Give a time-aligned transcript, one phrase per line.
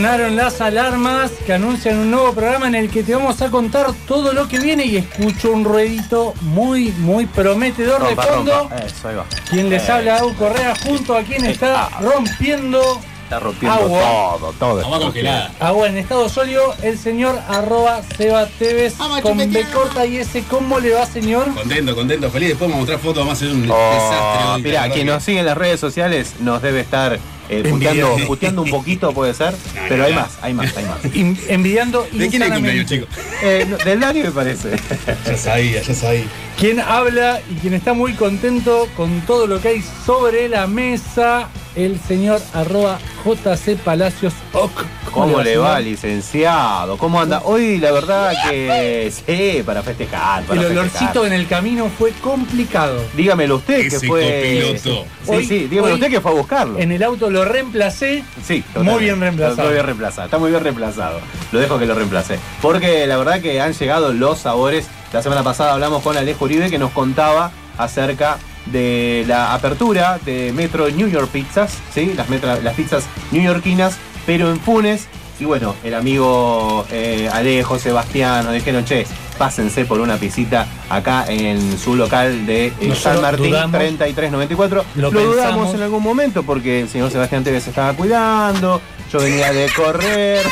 [0.00, 3.88] Sonaron las alarmas que anuncian un nuevo programa en el que te vamos a contar
[4.08, 8.70] todo lo que viene y escucho un ruedito muy, muy prometedor Rompa, de fondo.
[8.82, 9.26] Eso, ahí va.
[9.50, 12.80] Quien les Eh, habla, Au Correa, junto a quien está rompiendo
[13.24, 14.00] Está rompiendo Agua.
[14.40, 14.80] todo, todo.
[14.86, 15.52] Agua congelada.
[15.60, 20.42] agua en estado sólido, el señor arroba Seba Tevez con B corta y S.
[20.48, 21.52] ¿Cómo le va, señor?
[21.54, 22.48] Contento, contento, feliz.
[22.48, 24.72] Después vamos a mostrar fotos, vamos a hacer un Oh, desastre.
[24.72, 27.18] la quien nos sigue en las redes sociales nos debe estar
[27.50, 27.64] eh,
[28.26, 29.52] puteando, un poquito, puede ser.
[29.52, 30.20] No, Pero no, hay no.
[30.20, 30.98] más, hay más, hay más.
[31.16, 33.08] In- envidiando ¿De quién es cumpleaños, chicos?
[33.42, 34.70] Eh, no, del Dani me parece.
[35.26, 36.24] Ya sabía, ya sabía.
[36.58, 41.48] Quien habla y quien está muy contento con todo lo que hay sobre la mesa,
[41.76, 44.70] el señor arroba JC Palacios Oc.
[45.12, 46.96] ¿Cómo le va, licenciado?
[46.98, 47.42] ¿Cómo anda?
[47.44, 50.44] Hoy la verdad que sí, para festejar.
[50.44, 50.72] Para El festejar.
[50.88, 53.00] olorcito en el camino fue complicado.
[53.16, 54.72] Dígamelo usted que fue.
[54.72, 55.06] copiloto.
[55.24, 56.78] Sí, Hoy- sí, dígamelo hoy- usted que fue a buscarlo.
[56.78, 58.22] En el auto lo reemplacé.
[58.44, 59.64] Sí, Muy bien reemplazado.
[59.64, 60.24] Muy bien reemplazado.
[60.26, 61.20] Está muy bien reemplazado.
[61.52, 62.38] Lo dejo que lo reemplace.
[62.62, 64.86] Porque la verdad que han llegado los sabores.
[65.12, 70.52] La semana pasada hablamos con Alejo Uribe que nos contaba acerca de la apertura de
[70.52, 72.12] Metro New York Pizzas, ¿sí?
[72.16, 75.06] las, metra- las pizzas newyorkinas, pero en Funes.
[75.38, 79.06] Y bueno, el amigo eh, Alejo, Sebastián, nos dijeron, che,
[79.38, 83.78] pásense por una pisita acá en su local de eh, San Martín dudamos.
[83.78, 84.84] 3394.
[84.96, 85.74] Lo Lo, dudamos pensamos.
[85.76, 90.44] en algún momento porque el señor Sebastián Tevez se estaba cuidando, yo venía de correr,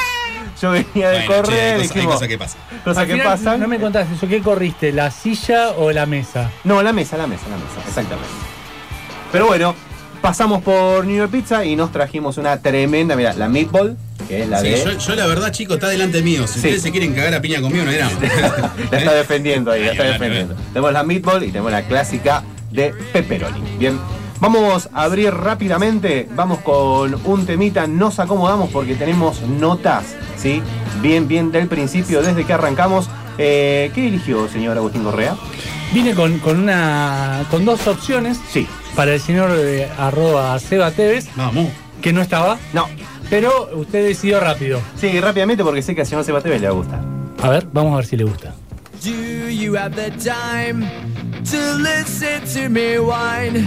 [0.60, 2.60] yo venía de Bueno, che, hay correr, hay dijimos, cosas que pasan.
[2.84, 3.60] cosas Al que final, pasan.
[3.60, 4.28] No me contaste eso.
[4.28, 4.92] ¿Qué corriste?
[4.92, 6.50] ¿La silla o la mesa?
[6.64, 8.28] No, la mesa, la mesa, la mesa, exactamente.
[9.32, 9.74] Pero bueno,
[10.22, 13.96] pasamos por New York Pizza y nos trajimos una tremenda, mira, la meatball,
[14.26, 14.84] que es la Sí, de...
[14.84, 16.46] yo, yo la verdad, chicos, está delante mío.
[16.46, 16.58] Si Sí.
[16.60, 18.12] ustedes se quieren cagar a piña conmigo, no hay drama.
[18.90, 20.54] La está defendiendo ahí, la está defendiendo.
[20.72, 23.60] Tenemos la meatball y tenemos la clásica de pepperoni.
[23.78, 23.98] Bien,
[24.40, 26.28] vamos a abrir rápidamente.
[26.34, 27.86] Vamos con un temita.
[27.86, 30.04] Nos acomodamos porque tenemos notas,
[30.36, 30.62] ¿sí?
[31.00, 33.08] Bien, bien del principio, desde que arrancamos.
[33.38, 35.36] Eh, ¿Qué eligió, señor Agustín Correa?
[35.92, 38.66] Vine con, con una con dos opciones Sí.
[38.96, 41.68] para el señor eh, arroba Seba Tevez, Vamos.
[42.02, 42.86] que no estaba, No.
[43.30, 44.80] pero usted decidió rápido.
[45.00, 47.00] Sí, rápidamente porque sé que al señor Sebastián le va a gustar.
[47.42, 48.52] A ver, vamos a ver si le gusta.
[49.04, 50.84] Do you have the time
[51.50, 53.66] to listen to me whine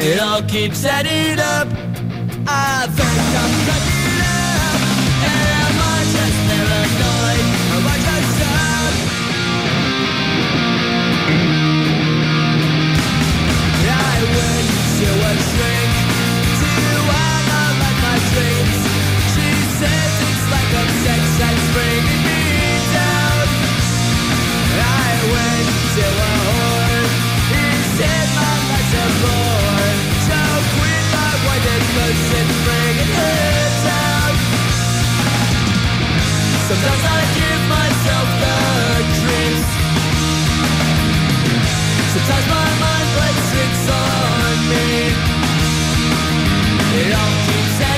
[0.00, 1.66] It all keeps adding up.
[2.46, 3.87] I think I'm cracking
[36.68, 38.56] Sometimes I give myself the
[39.16, 39.70] creeps
[42.12, 44.88] Sometimes my mind plays tricks on me
[47.00, 47.97] It all keeps happening.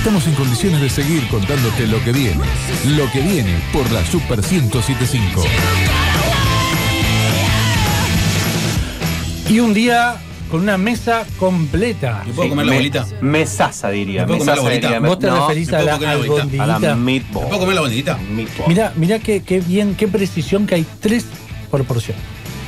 [0.00, 2.40] Estamos en condiciones de seguir contándote lo que viene.
[2.96, 5.42] Lo que viene por la Super 1075.
[9.50, 10.16] Y un día
[10.50, 12.22] con una mesa completa.
[12.26, 13.06] ¿Me puedo comer la Me- bolita?
[13.20, 14.22] Mesaza diría.
[14.22, 15.00] ¿Me puedo comer la bolita?
[15.00, 16.32] ¿Vos te No, referís ¿me a la comer la bolita?
[16.32, 16.96] a la albondiguita?
[16.96, 17.42] meatball.
[17.42, 18.18] ¿Me puedo comer la bolita?
[18.68, 21.26] Mirá, mirá qué, qué bien, qué precisión que hay tres
[21.70, 22.16] por porción.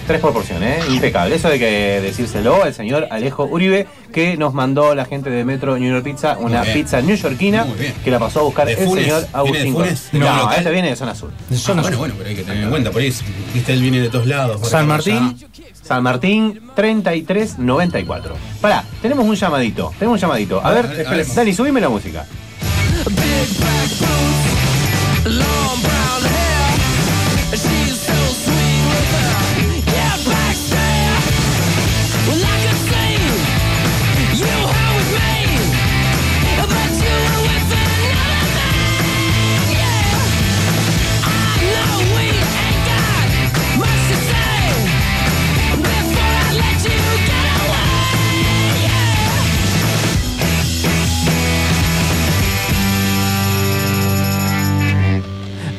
[0.06, 0.78] Tres por porción, ¿eh?
[0.90, 1.36] Impecable.
[1.36, 5.78] Eso hay que decírselo al señor Alejo Uribe, que nos mandó la gente de Metro
[5.78, 7.66] New York Pizza, una pizza newyorkina,
[8.04, 9.04] que la pasó a buscar ¿De el Funes?
[9.04, 9.94] señor ¿Viene de Agustín.
[10.12, 10.58] ¿De No, local?
[10.58, 11.30] este viene de zona sur.
[11.48, 11.98] De Ah, zona bueno, sur.
[12.00, 13.14] bueno, pero hay que tener en cuenta, por ahí,
[13.54, 14.68] viste, él viene de todos lados.
[14.68, 15.16] San Martín.
[15.16, 15.46] allá.
[15.82, 18.34] San Martín 3394.
[18.60, 19.92] Pará, tenemos un llamadito.
[19.98, 20.60] Tenemos un llamadito.
[20.60, 21.26] A A ver, ver.
[21.34, 22.24] Dani, subime la música.
[23.06, 24.31] Big black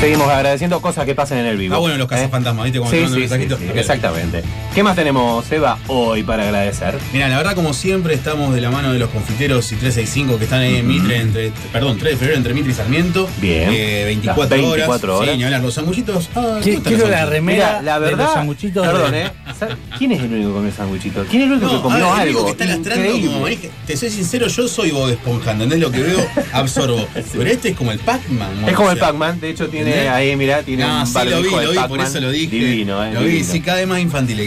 [0.00, 1.74] Seguimos agradeciendo cosas que pasen en el vivo.
[1.74, 2.78] Ah, bueno, los cazafantasmas, ¿viste?
[2.80, 3.58] Cuando Sí, sí, mensajitos.
[3.58, 4.42] sí, exactamente.
[4.74, 6.98] ¿Qué más tenemos, Eva, hoy para agradecer?
[7.14, 10.44] Mira, la verdad, como siempre, estamos de la mano de los confiteros y 365 que
[10.44, 13.26] están ahí en Mitre, entre, perdón, 3 de febrero entre Mitre y Sarmiento.
[13.40, 13.70] Bien.
[13.72, 15.20] Eh, 24, Las 24 horas.
[15.22, 15.30] horas.
[15.32, 15.62] Sí, ni hablar.
[15.62, 16.28] Los sanguchitos.
[16.28, 17.30] Ah, ¿cómo Qui- están Quiero los la sanguchitos?
[17.30, 18.86] remera Mira, la de los verdad, sanguchitos.
[18.86, 19.30] perdón, ¿eh?
[19.58, 21.24] ¿Sabe- ¿Quién es el único que comió sanguchito?
[21.30, 22.44] ¿Quién es el único que comió el único algo?
[22.44, 23.46] que está lastrando como.
[23.86, 25.80] Te soy sincero, yo soy Bob Esponja, ¿entendés?
[25.80, 26.18] Lo que veo,
[26.52, 27.08] absorbo.
[27.32, 28.68] Pero este es como el Pac-Man.
[28.68, 31.14] Es como el o sea, Pac-Man, de hecho tiene ahí, mirá, tiene No, un sí,
[31.28, 32.54] lo vi, lo vi, por eso lo dije.
[32.56, 34.46] Divino, eh, Lo vi, sí, cada vez más infantil.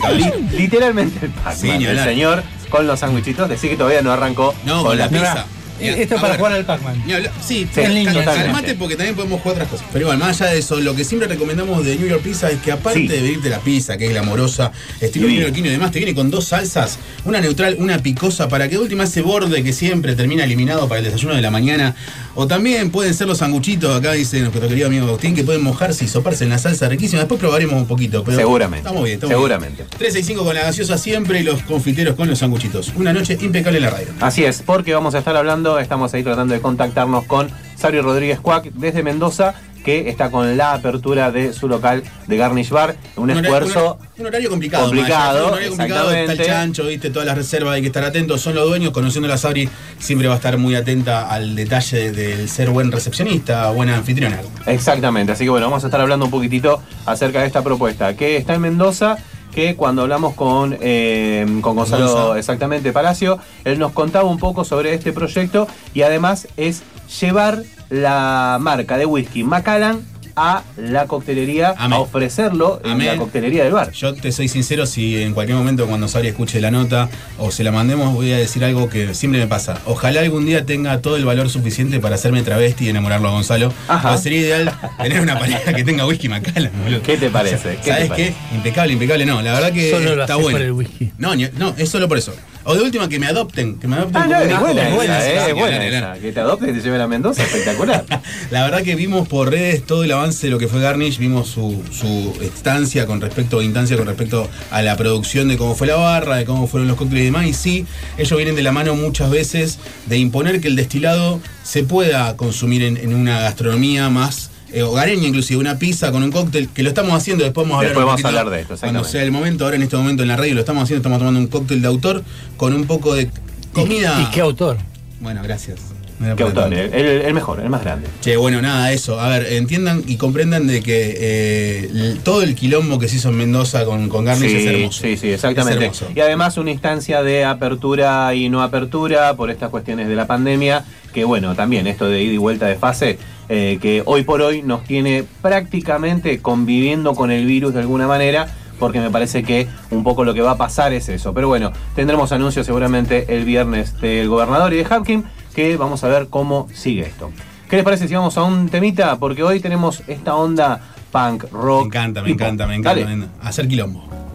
[0.58, 3.50] Literalmente el Pac-Man, el señor con los sándwichitos.
[3.50, 5.46] Decir que todavía no arrancó No, con la pizza.
[5.82, 7.02] Esto es para ver, jugar al Pac-Man.
[7.08, 8.24] Sí, Sí, cal- totalmente.
[8.26, 9.86] calmate porque también podemos jugar otras cosas.
[9.94, 12.60] Pero igual, más allá de eso, lo que siempre recomendamos de New York Pizza es
[12.60, 13.08] que aparte Sí.
[13.08, 15.36] de venirte la pizza, que es glamorosa, estilo Sí.
[15.36, 18.82] neoyorquino y demás, te viene con dos salsas, una neutral, una picosa, para que de
[18.82, 21.96] última ese borde que siempre termina eliminado para el desayuno de la mañana.
[22.36, 26.06] O también pueden ser los sanguchitos, acá dice nuestro querido amigo Agustín, que pueden mojarse
[26.06, 27.20] y soparse en la salsa riquísima.
[27.22, 28.24] Después probaremos un poquito.
[28.24, 28.80] Pero Seguramente.
[28.88, 29.76] Estamos bien, estamos Seguramente.
[29.78, 29.90] bien.
[29.90, 32.94] 365 con la gaseosa siempre y los confiteros con los sanguchitos.
[32.96, 34.08] Una noche impecable en la radio.
[34.22, 38.40] Así es, porque vamos a estar hablando, estamos ahí tratando de contactarnos con Sario Rodríguez
[38.40, 42.96] Cuac desde Mendoza, que está con la apertura de su local de Garnish Bar.
[43.16, 44.86] Un esfuerzo Un, un horario complicado.
[44.86, 48.42] complicado, un horario complicado, está el chancho, viste, todas las reservas, hay que estar atentos,
[48.42, 52.12] son los dueños, conociendo a la Sabri, siempre va a estar muy atenta al detalle
[52.12, 54.40] del ser buen recepcionista, buena anfitriona.
[54.66, 58.38] Exactamente, así que bueno, vamos a estar hablando un poquitito acerca de esta propuesta, que
[58.38, 59.18] está en Mendoza,
[59.60, 62.40] que cuando hablamos con, eh, con Gonzalo Gonza.
[62.40, 66.82] exactamente Palacio, él nos contaba un poco sobre este proyecto y además es
[67.20, 70.02] llevar la marca de whisky Macallan
[70.42, 71.98] a la coctelería, Amén.
[71.98, 73.08] a ofrecerlo en Amén.
[73.08, 73.92] la coctelería del bar.
[73.92, 77.64] Yo te soy sincero, si en cualquier momento cuando Sabri escuche la nota o se
[77.64, 79.78] la mandemos, voy a decir algo que siempre me pasa.
[79.86, 83.74] Ojalá algún día tenga todo el valor suficiente para hacerme travesti y enamorarlo a Gonzalo.
[83.88, 84.18] Ajá.
[84.18, 87.02] Sería ideal tener una pareja que tenga whisky Macallan, boludo.
[87.02, 87.58] ¿Qué te parece?
[87.72, 88.08] ¿Qué te ¿Sabes qué?
[88.10, 88.36] parece?
[88.56, 89.26] Impecable, impecable.
[89.26, 90.52] No, la verdad que Solo lo está bueno.
[90.52, 91.12] por el whisky.
[91.18, 92.34] No, no, es solo por eso.
[92.66, 94.96] O de última que me adopten, que me adopten Ah, no, como es buena, es
[94.96, 96.22] buena, eh, es.
[96.22, 98.06] Que te adopte y te lleven a Mendoza, espectacular.
[98.52, 101.48] La verdad que vimos por redes todo el avance de lo que fue Garnish, vimos
[101.48, 105.96] su, su estancia con respecto, instancia con respecto a la producción de cómo fue la
[105.96, 107.48] barra, de cómo fueron los cócteles y demás.
[107.48, 107.86] Y sí,
[108.18, 112.84] ellos vienen de la mano muchas veces de imponer que el destilado se pueda consumir
[112.84, 116.90] en, en una gastronomía más eh, hogareña, inclusive una pizza con un cóctel, que lo
[116.90, 119.04] estamos haciendo, después vamos a hablar Después un vamos a poquito hablar de esto, Cuando
[119.04, 121.40] sea el momento, ahora en este momento en la radio lo estamos haciendo, estamos tomando
[121.40, 122.24] un cóctel de autor
[122.58, 123.30] con un poco de
[123.74, 124.22] comida.
[124.22, 124.78] ¿Y qué autor?
[125.20, 125.99] Bueno, gracias.
[126.36, 126.74] ¿Qué autor?
[126.74, 128.08] El, mejor, el más grande.
[128.20, 129.20] Che, bueno, nada, eso.
[129.20, 133.38] A ver, entiendan y comprendan de que eh, todo el quilombo que se hizo en
[133.38, 135.02] Mendoza con, con Garnish es hermoso.
[135.02, 135.92] Sí, sí, exactamente.
[136.14, 140.84] Y además una instancia de apertura y no apertura por estas cuestiones de la pandemia,
[141.14, 144.62] que bueno, también esto de ida y vuelta de fase, eh, que hoy por hoy
[144.62, 150.04] nos tiene prácticamente conviviendo con el virus de alguna manera, porque me parece que un
[150.04, 151.34] poco lo que va a pasar es eso.
[151.34, 155.24] Pero bueno, tendremos anuncios seguramente el viernes del gobernador y de Hapkin,
[155.60, 157.32] que vamos a ver cómo sigue esto.
[157.70, 159.18] ¿Qué les parece si vamos a un temita?
[159.20, 160.80] Porque hoy tenemos esta onda
[161.12, 161.82] punk, rock.
[161.82, 163.28] Me encanta, me encanta, me encanta.
[163.42, 164.29] Hacer quilombo.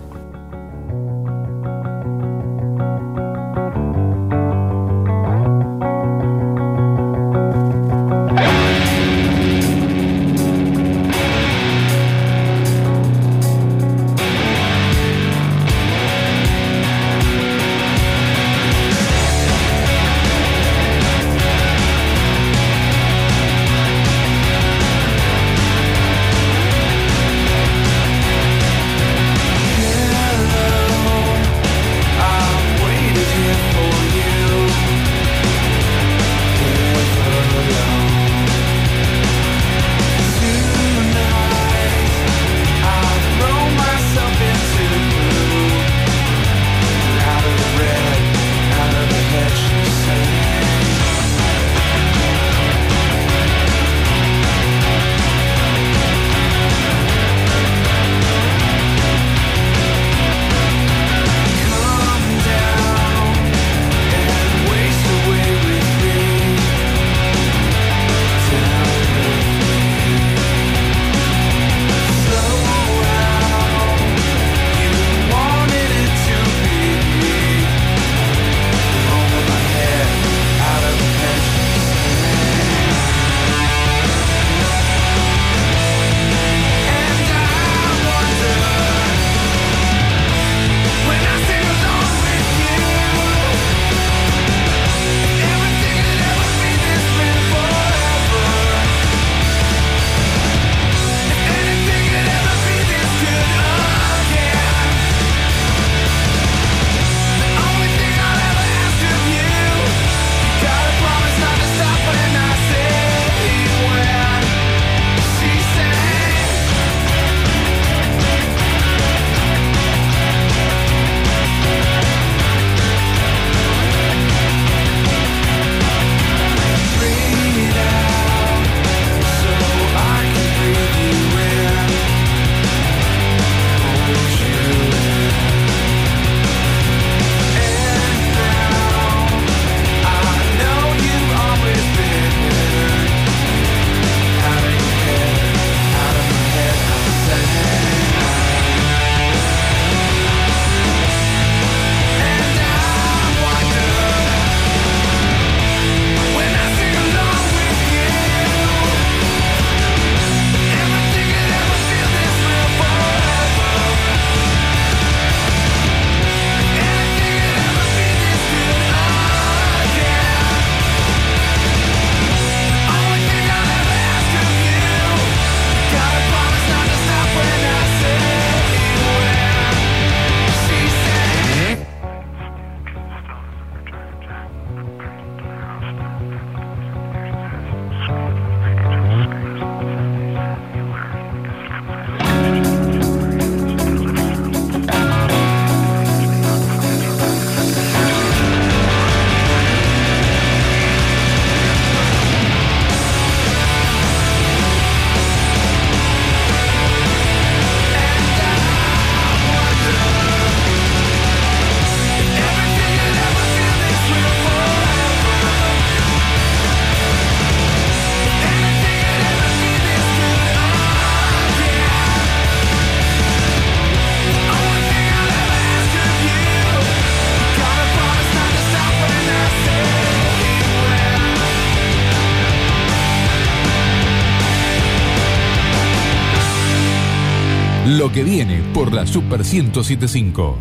[237.99, 240.59] Lo que viene por la Super 1075.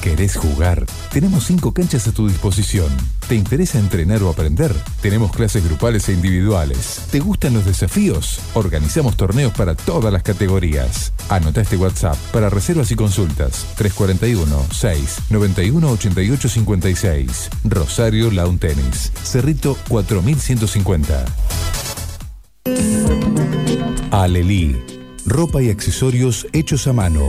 [0.00, 0.86] ¿Querés jugar?
[1.12, 2.88] Tenemos cinco canchas a tu disposición.
[3.28, 4.74] ¿Te interesa entrenar o aprender?
[5.02, 7.02] Tenemos clases grupales e individuales.
[7.10, 8.40] ¿Te gustan los desafíos?
[8.54, 11.12] Organizamos torneos para todas las categorías.
[11.28, 13.66] Anota este WhatsApp para reservas y consultas.
[13.76, 17.50] 341 6 91 88 56.
[17.64, 19.12] Rosario Lawn Tennis.
[19.22, 21.26] Cerrito 4150.
[24.10, 24.82] Alelí.
[25.26, 27.28] Ropa y accesorios hechos a mano.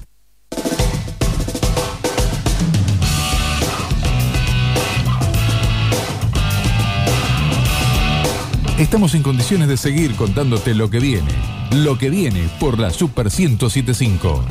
[8.81, 11.29] Estamos en condiciones de seguir contándote lo que viene.
[11.71, 14.43] Lo que viene por la Super 1075.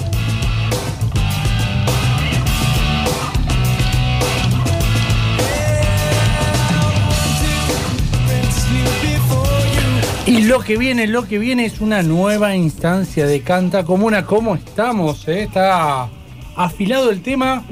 [10.26, 14.26] Y lo que viene, lo que viene es una nueva instancia de Canta Comuna.
[14.26, 15.26] ¿Cómo estamos?
[15.26, 15.42] eh?
[15.42, 16.08] Está
[16.54, 17.64] afilado el tema,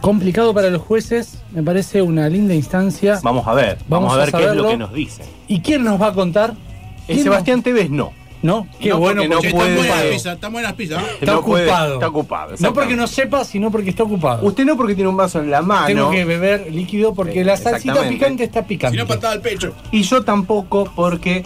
[0.00, 1.37] complicado para los jueces.
[1.52, 3.20] Me parece una linda instancia.
[3.22, 5.26] Vamos a ver, vamos, Vamos a a ver qué es lo que nos dicen.
[5.46, 6.50] ¿Y quién nos va a contar?
[6.50, 6.54] Eh,
[7.06, 8.12] ¿Quién Sebastián Tevez no.
[8.40, 11.02] No, qué No, bueno porque no porque Che, está pizzas, están buenas pizzas.
[11.02, 11.06] ¿eh?
[11.20, 11.94] Está No puede- ocupado.
[11.94, 14.46] está ocupado, No porque no sepa, sino porque está ocupado.
[14.46, 15.86] Usted no porque tiene un vaso en la mano.
[15.86, 18.96] Tengo que beber líquido porque Sí, la salsita picante está Si picante.
[18.96, 19.72] no, patada al pecho.
[19.90, 21.44] Y yo tampoco porque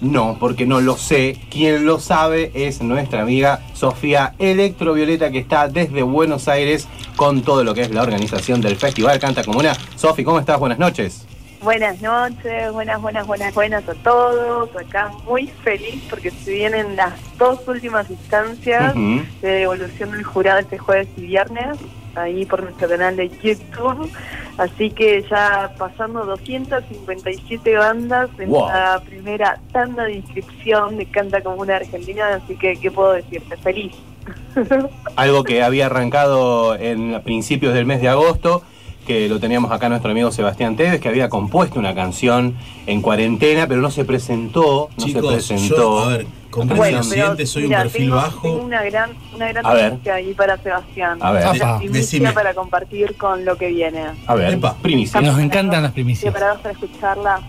[0.00, 1.38] no, porque no lo sé.
[1.50, 7.64] Quien lo sabe es nuestra amiga Sofía Electrovioleta que está desde Buenos Aires con todo
[7.64, 9.74] lo que es la organización del Festival Canta Comuna.
[9.96, 10.58] Sofi, ¿cómo estás?
[10.58, 11.26] Buenas noches.
[11.62, 14.68] Buenas noches, buenas, buenas, buenas, buenas a todos.
[14.76, 20.78] Acá muy feliz porque se vienen las dos últimas instancias de devolución del jurado este
[20.78, 21.78] jueves y viernes,
[22.16, 24.10] ahí por nuestro canal de YouTube.
[24.58, 28.68] Así que ya pasando 257 bandas en Wow.
[28.68, 33.56] la primera tanda de inscripción de Canta Comuna Argentina, así que, ¿qué puedo decirte?
[33.58, 33.92] Feliz.
[35.16, 38.62] Algo que había arrancado en principios del mes de agosto,
[39.06, 43.66] que lo teníamos acá nuestro amigo Sebastián Tevez, que había compuesto una canción en cuarentena,
[43.68, 45.76] pero no se presentó, no se presentó.
[45.76, 46.26] yo, a ver,
[46.60, 48.42] comprensible, soy un mira, perfil tengo, bajo.
[48.42, 49.92] tengo una gran, una gran A ver.
[49.92, 51.18] noticia ahí para Sebastián.
[51.20, 51.42] A ver.
[51.46, 51.78] Una Apa.
[51.78, 52.32] primicia Decime.
[52.32, 54.04] para compartir con lo que viene.
[54.26, 54.74] A ver, Epa.
[54.82, 55.20] primicia.
[55.20, 56.32] Nos encantan las primicias.
[56.32, 57.40] ¿Preparados para escucharla?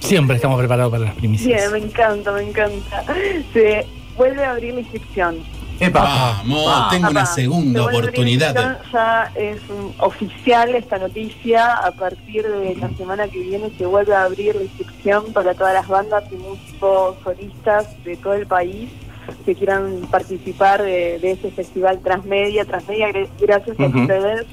[0.00, 1.70] Siempre estamos preparados para las primicias.
[1.70, 3.04] Bien, me encanta, me encanta.
[3.52, 5.36] Se vuelve a abrir la inscripción.
[5.86, 6.34] Epa.
[6.38, 6.88] Vamos, Va.
[6.90, 8.80] tengo una segunda oportunidad.
[8.92, 9.58] Ya es
[9.98, 11.74] oficial esta noticia.
[11.74, 15.74] A partir de la semana que viene se vuelve a abrir la inscripción para todas
[15.74, 18.90] las bandas y músicos solistas de todo el país
[19.44, 22.64] que quieran participar de, de este festival Transmedia.
[22.64, 24.46] Transmedia, gr- gracias a ustedes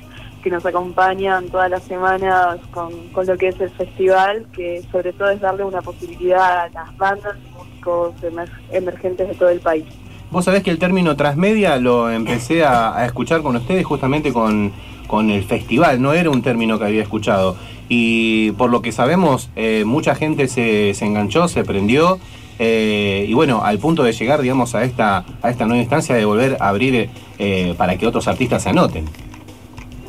[0.44, 5.12] que nos acompañan todas las semanas con, con lo que es el festival, que sobre
[5.12, 9.60] todo es darle una posibilidad a las bandas y músicos emer- emergentes de todo el
[9.60, 9.86] país.
[10.32, 14.72] Vos sabés que el término transmedia lo empecé a, a escuchar con ustedes justamente con,
[15.08, 17.56] con el festival, no era un término que había escuchado.
[17.90, 22.20] Y por lo que sabemos, eh, mucha gente se, se enganchó, se prendió
[22.60, 26.26] eh, y bueno, al punto de llegar, digamos, a esta, a esta nueva instancia de
[26.26, 29.06] volver a abrir eh, para que otros artistas se anoten.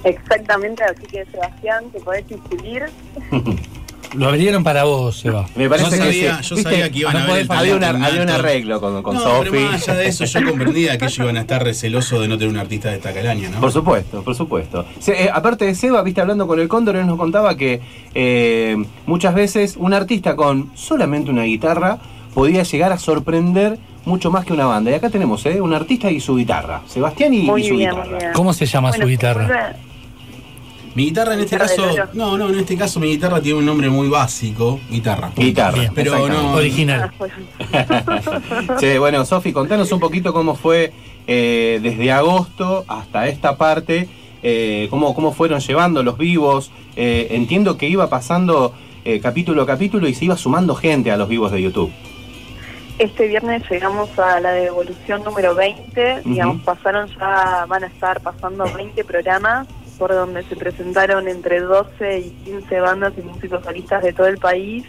[0.02, 2.84] Exactamente, así que Sebastián, te podés inscribir.
[4.14, 5.46] Lo abrieron para vos, Seba.
[5.54, 6.70] Me parece Yo que sabía- yo ¿Viste?
[6.70, 7.46] sabía que iban a No fallar.
[7.58, 9.50] había, una- había un arreglo con, con no, Sofi.
[9.50, 12.36] pero más allá de eso, yo comprendía que ellos iban a estar recelosos de no
[12.36, 13.60] tener un artista de esta calaña, ¿no?
[13.60, 14.84] Por supuesto, por supuesto.
[14.98, 17.80] Se- eh, aparte de Seba, viste, hablando con el Cóndor, él nos contaba que
[18.14, 21.98] eh, muchas veces un artista con solamente una guitarra
[22.34, 24.90] podía llegar a sorprender mucho más que una banda.
[24.90, 26.80] Y acá tenemos eh, un artista y su guitarra.
[26.88, 28.10] Sebastián y, Muy y su bien, guitarra.
[28.10, 28.32] muy bien.
[28.32, 29.76] ¿Cómo se llama Bueno, su guitarra?
[30.94, 33.88] Mi guitarra en este caso, no, no, en este caso mi guitarra tiene un nombre
[33.88, 35.30] muy básico, guitarra.
[35.36, 35.78] Guitarra.
[35.78, 35.92] Bien.
[35.94, 37.12] Pero no, Original.
[37.12, 37.32] Ah, pues,
[38.80, 40.92] Che, bueno, Sofi, contanos un poquito cómo fue
[41.28, 44.08] eh, desde agosto hasta esta parte,
[44.42, 46.72] eh, cómo, cómo fueron llevando los vivos.
[46.96, 48.74] Eh, entiendo que iba pasando
[49.04, 51.92] eh, capítulo a capítulo y se iba sumando gente a los vivos de YouTube.
[52.98, 58.64] Este viernes llegamos a la devolución número 20, digamos, pasaron ya, van a estar pasando
[58.74, 59.66] 20 programas
[60.00, 64.38] por donde se presentaron entre 12 y 15 bandas y músicos solistas de todo el
[64.38, 64.86] país.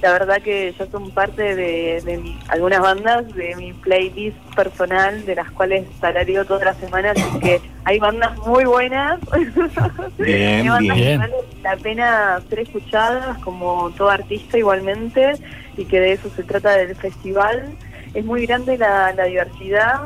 [0.00, 5.26] La verdad que ya son parte de, de mi- algunas bandas de mi playlist personal,
[5.26, 9.20] de las cuales tarareo toda la semana, así que hay bandas muy buenas.
[10.18, 11.08] Bien, Hay bandas bien.
[11.12, 15.32] que vale la pena ser escuchadas como todo artista igualmente
[15.76, 17.74] y que de eso se trata del festival.
[18.14, 20.00] Es muy grande la, la diversidad,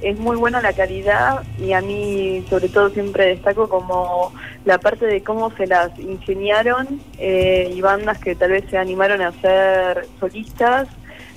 [0.00, 4.32] es muy buena la calidad y a mí sobre todo siempre destaco como
[4.64, 9.22] la parte de cómo se las ingeniaron eh, y bandas que tal vez se animaron
[9.22, 10.88] a ser solistas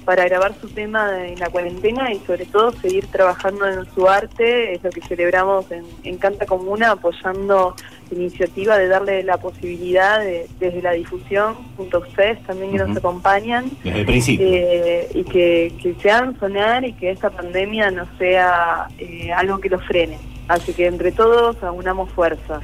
[0.05, 4.73] para grabar su tema en la cuarentena y sobre todo seguir trabajando en su arte,
[4.73, 7.75] es lo que celebramos en, en Canta Comuna, apoyando
[8.15, 12.97] iniciativa de darle la posibilidad de- desde la difusión, junto a ustedes también que nos
[12.97, 14.47] acompañan, Desde el principio.
[14.49, 19.59] eh, y que, que se hagan sonar y que esta pandemia no sea eh, algo
[19.59, 20.17] que los frene.
[20.47, 22.61] Así que entre todos aunamos fuerzas.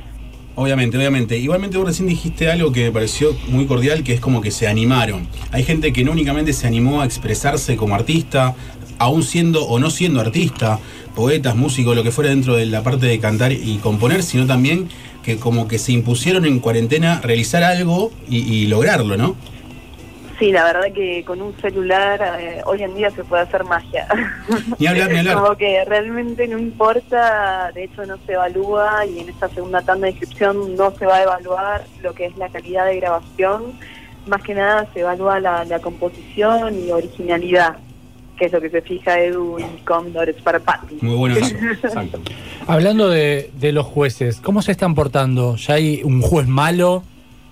[0.56, 1.36] Obviamente, obviamente.
[1.38, 4.68] Igualmente vos recién dijiste algo que me pareció muy cordial, que es como que se
[4.68, 5.28] animaron.
[5.52, 8.54] Hay gente que no únicamente se animó a expresarse como artista,
[9.00, 10.78] aún siendo o no siendo artista,
[11.16, 14.90] poetas, músicos, lo que fuera dentro de la parte de cantar y componer, sino también
[15.24, 19.36] que como que se impusieron en cuarentena realizar algo y, y lograrlo, ¿no?
[20.40, 24.08] Sí, la verdad que con un celular eh, hoy en día se puede hacer magia.
[24.80, 25.38] Ni hablar, ni hablar.
[25.38, 30.06] Como que realmente no importa, de hecho no se evalúa y en esta segunda tanda
[30.06, 33.80] de inscripción no se va a evaluar lo que es la calidad de grabación,
[34.26, 37.78] más que nada se evalúa la, la composición y originalidad,
[38.44, 40.98] que es lo que se fija Edu y Condor Sparpati.
[41.02, 41.56] Muy bueno eso.
[41.56, 42.20] Exacto.
[42.68, 45.56] Hablando de, de los jueces, ¿cómo se están portando?
[45.56, 47.04] ¿Ya hay un juez malo?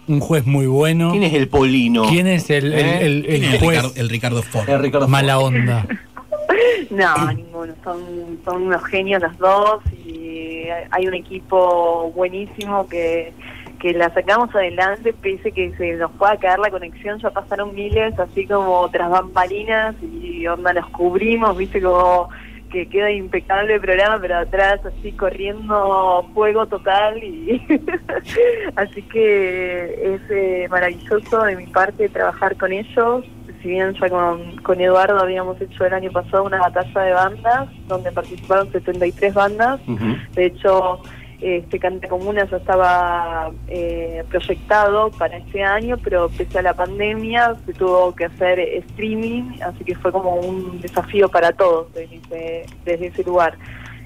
[0.09, 1.11] ¿Un juez muy bueno?
[1.11, 2.03] ¿Quién es el Polino?
[2.09, 3.05] ¿Quién es el, ¿Eh?
[3.05, 4.69] el- el ¿Quién es el, juez Ricardo, el Ricardo Ford?
[4.69, 5.45] El Ricardo mala Ford.
[5.55, 5.87] onda?
[6.89, 7.73] No, ninguno.
[7.85, 8.01] Son,
[8.43, 13.31] son unos genios los dos y hay un equipo buenísimo que,
[13.81, 17.19] que la sacamos adelante pese que se nos pueda caer la conexión.
[17.19, 22.29] Ya pasaron miles, así como tras bambalinas y onda nos cubrimos, viste como
[22.71, 27.61] que queda impecable el programa, pero atrás así corriendo fuego total y
[28.77, 33.25] así que es eh, maravilloso de mi parte trabajar con ellos.
[33.61, 37.69] Si bien ya con, con Eduardo habíamos hecho el año pasado una batalla de bandas
[37.87, 40.15] donde participaron 73 bandas, Ujú.
[40.33, 41.01] de hecho
[41.41, 47.55] este Canta Comuna ya estaba eh, proyectado para este año, pero pese a la pandemia
[47.65, 52.65] se tuvo que hacer streaming, así que fue como un desafío para todos desde ese,
[52.85, 53.55] desde ese lugar.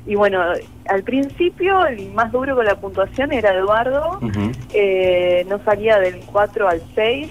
[0.08, 0.40] Y bueno,
[0.88, 4.52] al principio el más duro con la puntuación era Eduardo, Ujú.
[4.74, 7.28] eh, no salía del 4 al 6.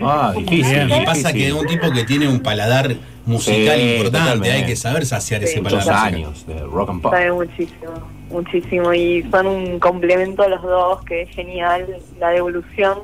[0.00, 0.86] Ah, difícil.
[0.86, 1.02] Bien.
[1.02, 2.94] Y pasa que es un tipo que tiene un paladar
[3.26, 4.52] musical Sí, importante, totalmente.
[4.52, 6.14] hay que saber saciar Sí, ese paladar.
[6.14, 7.12] años de rock and pop.
[7.12, 7.90] Sabe muchísimo,
[8.30, 8.92] muchísimo.
[8.92, 11.86] Y son un complemento los dos, que es genial
[12.18, 12.98] la devolución.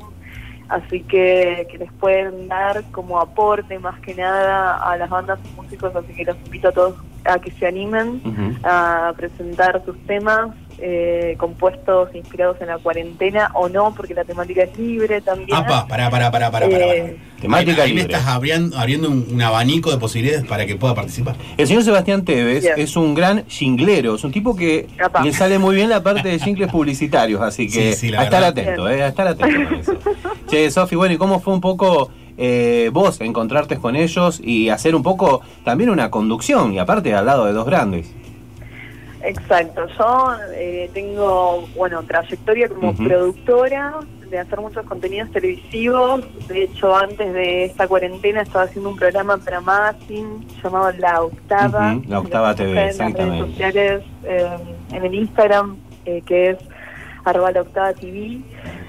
[0.69, 5.55] Así que, que les pueden dar como aporte más que nada a las bandas y
[5.55, 5.95] músicos.
[5.95, 8.21] Así que los invito a todos a que se animen
[8.63, 10.49] a presentar sus temas
[10.85, 15.55] eh, compuestos inspirados en la cuarentena o no, porque la temática es libre también.
[15.57, 16.67] Apa, pará, pará, pará, pará.
[16.67, 18.13] Eh, Temática ahí, ahí me libre.
[18.17, 21.35] estás abriendo, abriendo un, un abanico de posibilidades para que pueda participar.
[21.55, 25.23] El señor Sebastián Tevez es un gran jinglero, es un tipo que Apa.
[25.23, 28.23] le sale muy bien la parte de jingles publicitarios, así que Sí, sí, la a
[28.25, 29.93] estar atento, eh, a estar atento eso.
[30.49, 34.95] Che, Sofi, bueno, ¿y cómo fue un poco eh, vos encontrarte con ellos y hacer
[34.95, 38.13] un poco también una conducción y aparte al lado de dos grandes?
[39.23, 46.21] Exacto, yo eh, tengo, bueno, trayectoria como productora de hacer muchos contenidos televisivos.
[46.47, 51.97] De hecho, antes de esta cuarentena estaba haciendo un programa para Magazine llamado La Octava.
[52.07, 53.35] La Octava TV, En las exactamente.
[53.35, 54.57] redes sociales, eh,
[54.91, 56.57] en el Instagram, eh, que es
[57.23, 58.41] arroba La Octava TV.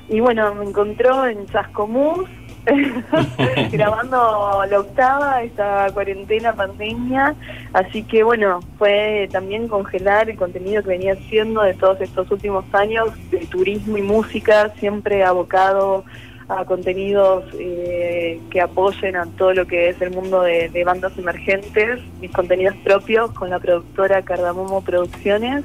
[0.08, 2.28] Y bueno, me encontró en Chascomús,
[3.72, 7.34] grabando La Octava, esta cuarentena, pandemia.
[7.72, 12.64] Así que bueno, fue también congelar el contenido que venía haciendo de todos estos últimos
[12.72, 16.04] años de turismo y música, siempre abocado
[16.48, 21.16] a contenidos eh, que apoyen a todo lo que es el mundo de, de bandas
[21.16, 25.64] emergentes, mis contenidos propios con la productora Cardamomo Producciones.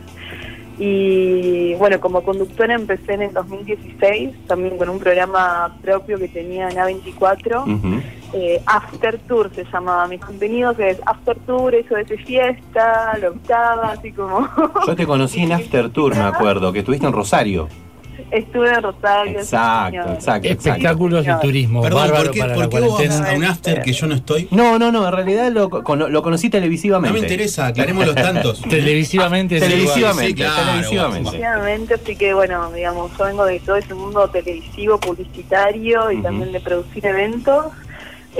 [0.80, 6.70] Y bueno, como conductora empecé en el 2016, también con un programa propio que tenía
[6.70, 7.64] en A24.
[7.64, 8.02] Ujú.
[8.32, 13.30] Eh, After Tour se llamaba mis contenidos, que es After Tour, eso de fiesta, la
[13.30, 14.48] octava, así como...
[14.88, 17.68] Yo te conocí en After Tour, me acuerdo, que estuviste en Rosario.
[18.32, 19.40] Estuve en Rosario.
[19.40, 20.48] Exacto, exacto, exacto.
[20.50, 23.44] Espectáculos de turismo, Perdón, bárbaro ¿por qué, para por la qué vos vas a un
[23.44, 24.48] after que yo no estoy?
[24.52, 27.14] No, no, no, en realidad lo, cono- lo conocí No televisivamente.
[27.14, 28.62] me interesa, aclaremos los tantos.
[28.70, 31.30] Televisivamente, sí, Televisivamente, Sí, claro, televisivamente.
[31.30, 36.24] Efectivamente, así que bueno, digamos, yo vengo de todo ese mundo televisivo, publicitario y Ujú.
[36.24, 37.66] también de producir eventos.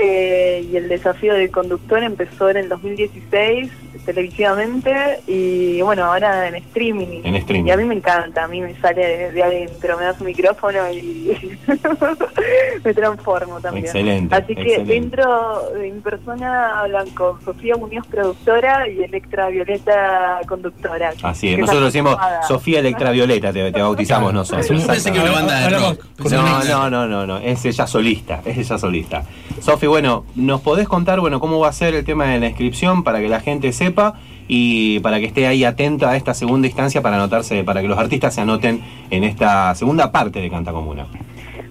[0.00, 3.70] Eh, y el desafío del conductor empezó en el 2016
[4.06, 7.20] televisivamente y bueno, ahora en streaming.
[7.22, 7.66] En streaming.
[7.68, 10.26] Y a mí me encanta, a mí me sale de, de adentro, me das un
[10.26, 11.58] micrófono y
[12.84, 13.84] me transformo también.
[13.84, 14.92] Excelente, Así que excelente.
[14.94, 21.12] dentro de mi persona hablan con Sofía Muñoz, productora, y Electra Violeta, conductora.
[21.22, 22.16] Así es, nosotros decimos.
[22.48, 24.64] Sofía Electravioleta, te, te bautizamos nosotros.
[24.64, 26.06] Es un- Pensé que era una banda de Hablamos rock.
[26.22, 29.22] con No, no, no, no, no, es ella solista, es ella solista.
[29.60, 33.04] Sofi, bueno, ¿nos podés contar, bueno, cómo va a ser el tema de la inscripción
[33.04, 37.02] para que la gente sepa y para que esté ahí atenta a esta segunda instancia
[37.02, 41.06] para anotarse, para que los artistas se anoten en esta segunda parte de Canta Comuna?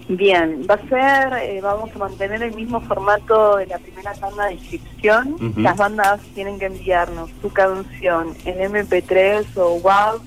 [0.08, 4.46] Bien, va a ser, eh, vamos a mantener el mismo formato de la primera tanda
[4.46, 5.36] de inscripción.
[5.56, 10.20] Las bandas tienen que enviarnos su canción en MP3 o WAV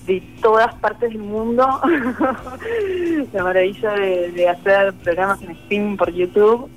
[0.06, 1.68] De todas partes del mundo.
[3.34, 6.70] La maravilla de, de hacer programas en streaming por YouTube.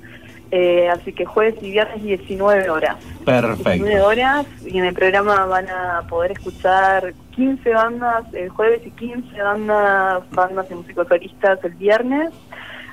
[0.51, 2.97] Eh, así que jueves y viernes 19 horas.
[3.25, 4.07] 19 perfecto.
[4.07, 9.41] horas y en el programa van a poder escuchar 15 bandas el jueves y 15
[9.41, 12.31] bandas, bandas de músicos solistas el viernes.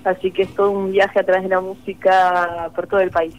[0.04, 3.34] Así que es todo un viaje a través de la música por todo el país.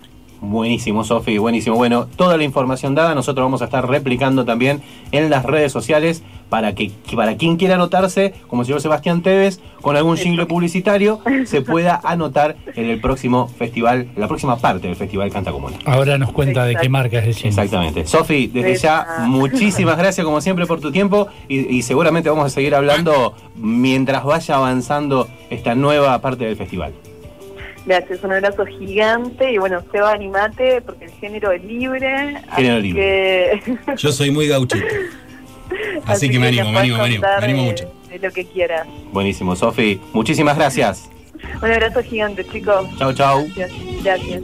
[0.46, 1.78] Buenísimo, Sofi, buenísimo.
[1.78, 4.82] Bueno, toda la información dada, nosotros vamos a estar replicando también
[5.14, 9.62] en las redes sociales para que, para quien quiera anotarse, como el señor Sebastián Tevez,
[9.82, 14.98] con algún jingle publicitario, se pueda anotar en el próximo festival, la próxima parte del
[14.98, 15.78] Festival Canta Comuna.
[15.86, 17.48] Ahora nos cuenta de qué marca es el jean.
[17.48, 18.06] Exactamente.
[18.06, 22.48] Sofi, desde De ya, muchísimas gracias como siempre por tu tiempo y, y seguramente vamos
[22.48, 26.94] a seguir hablando mientras vaya avanzando esta nueva parte del festival.
[27.86, 32.38] Gracias, un abrazo gigante y bueno, Seba, animate porque el género es libre.
[32.56, 33.62] Género así libre.
[33.66, 34.86] Que, Yo soy muy gauchito.
[36.06, 37.94] Así que me animo, me animo, me animo, me animo de- mucho.
[38.10, 38.88] De lo que quieras.
[39.12, 40.00] Buenísimo, Sofi.
[40.14, 41.10] Muchísimas gracias.
[41.62, 42.86] Un abrazo gigante, chicos.
[43.00, 43.48] Chau, chau.
[43.56, 44.04] Gracias.
[44.04, 44.42] Gracias.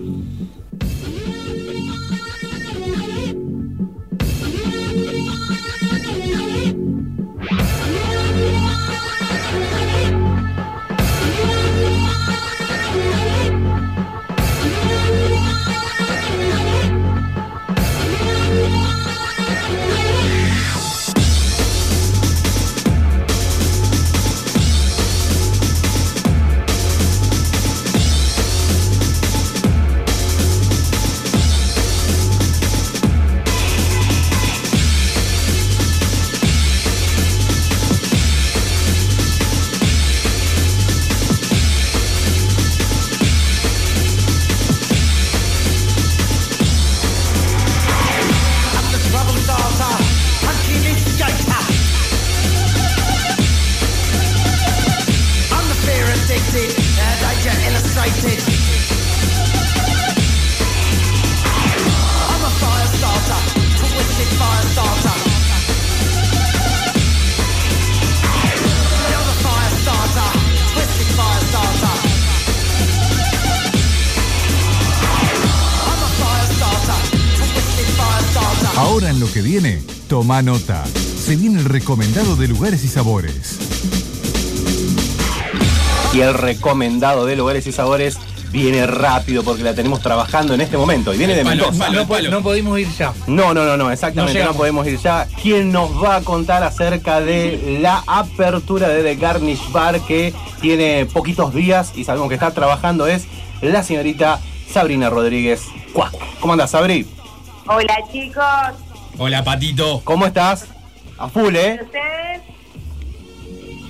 [80.29, 80.83] Toma nota.
[80.85, 83.57] Se viene el recomendado de lugares y sabores.
[86.13, 88.19] Y el recomendado de lugares y sabores
[88.51, 91.15] viene rápido porque la tenemos trabajando en este momento.
[91.15, 91.79] Y viene de Palo, Mendoza.
[91.83, 92.29] palo, No, po- palo.
[92.29, 93.11] no podemos ir ya.
[93.25, 95.27] No, no, no, no, exactamente, No podemos ir ya.
[95.41, 101.07] ¿Quién nos va a contar acerca de la apertura de The Garnish Bar que tiene
[101.07, 103.23] poquitos días y sabemos que está trabajando es
[103.63, 104.39] la señorita
[104.71, 105.61] Sabrina Rodríguez
[105.91, 106.13] Cuac.
[106.39, 107.07] ¿Cómo andas, Sabri?
[107.65, 108.43] Hola chicos,
[109.21, 110.01] Hola, patito.
[110.05, 110.69] ¿Cómo estás?
[111.17, 111.81] A full, ¿eh?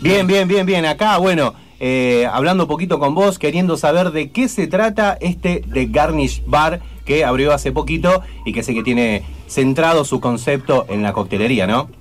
[0.01, 0.88] Bien, bien, bien, bien.
[0.88, 5.61] Acá, bueno, eh, hablando un poquito con vos, queriendo saber de qué se trata este
[5.71, 10.88] The Garnish Bar que abrió hace poquito y que sé que tiene centrado su concepto
[10.89, 11.91] en la coctelería, ¿no?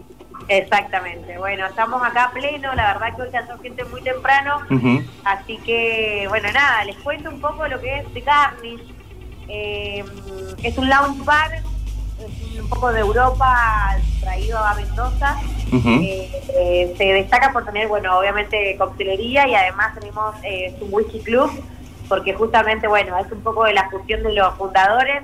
[0.49, 4.63] Exactamente, bueno, estamos acá a pleno, la verdad que hoy cantó gente muy temprano,
[5.25, 8.95] así que, bueno, nada, les cuento un poco lo que es The Garnish.
[9.49, 10.05] Eh,
[10.63, 11.51] es un lounge bar,
[12.61, 15.37] un poco de Europa traído a Mendoza.
[15.73, 21.21] Eh, eh, se destaca por tener, bueno, obviamente coctelería y además tenemos eh, su whisky
[21.21, 21.51] club,
[22.09, 25.23] porque justamente, bueno, es un poco de la fusión de los fundadores,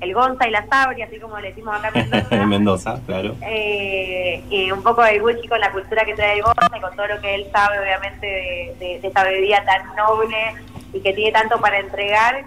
[0.00, 2.34] el Gonza y la Sabri, así como le decimos acá en Mendoza.
[2.36, 3.36] en Mendoza, claro.
[3.42, 6.96] eh, y un poco de whisky con la cultura que trae el Gonza y con
[6.96, 10.36] todo lo que él sabe, obviamente, de, de- de esta bebida tan noble
[10.92, 12.44] y que tiene tanto para entregar.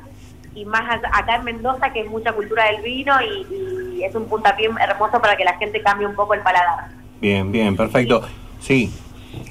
[0.54, 4.26] Y más acá en Mendoza, que es mucha cultura del vino y, y es un
[4.26, 6.90] puntapié hermoso para que la gente cambie un poco el paladar.
[7.22, 8.24] Bien, bien, perfecto.
[8.60, 8.92] Sí,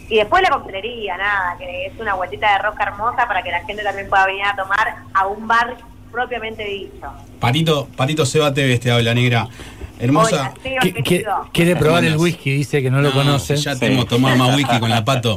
[0.08, 3.64] Y después la coctelería, nada, que es una vueltita de rosca hermosa para que la
[3.64, 5.76] gente también pueda venir a tomar a un bar
[6.10, 7.12] propiamente dicho.
[7.40, 9.48] Patito, Patito Seba Tevez te habla, negra.
[10.04, 10.52] Hermosa.
[10.64, 13.56] Hola, quiere probar el whisky, dice que no lo conoce.
[13.56, 13.80] Ya Sí.
[13.80, 15.36] tengo tomado más whisky con la pato.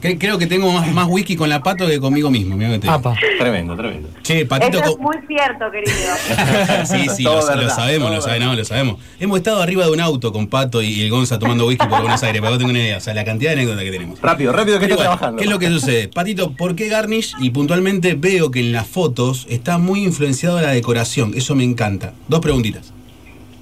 [0.00, 2.56] Cre- Creo que tengo más, más whisky con la pato que conmigo mismo.
[2.56, 2.88] mirá que te.
[2.88, 3.14] Apa.
[3.38, 4.08] tremendo, tremendo.
[4.22, 4.78] Che, Patito.
[4.78, 5.92] Eso es muy cierto, querido.
[6.86, 8.96] sí, sí, lo, sabemos, lo sabemos, lo sabemos.
[9.20, 12.22] Hemos estado arriba de un auto con Pato y el Gonza tomando whisky por Buenos
[12.22, 12.96] Aires, para que vos tengas una idea.
[12.96, 14.20] O sea, la cantidad de anécdotas que tenemos.
[14.20, 15.36] Rápido, rápido que está trabajando.
[15.38, 16.08] ¿Qué es lo que sucede?
[16.08, 17.34] Patito, ¿por qué Garnish?
[17.40, 21.32] Y puntualmente veo que en las fotos está muy influenciado la decoración.
[21.34, 22.14] Eso me encanta.
[22.28, 22.92] Dos preguntitas.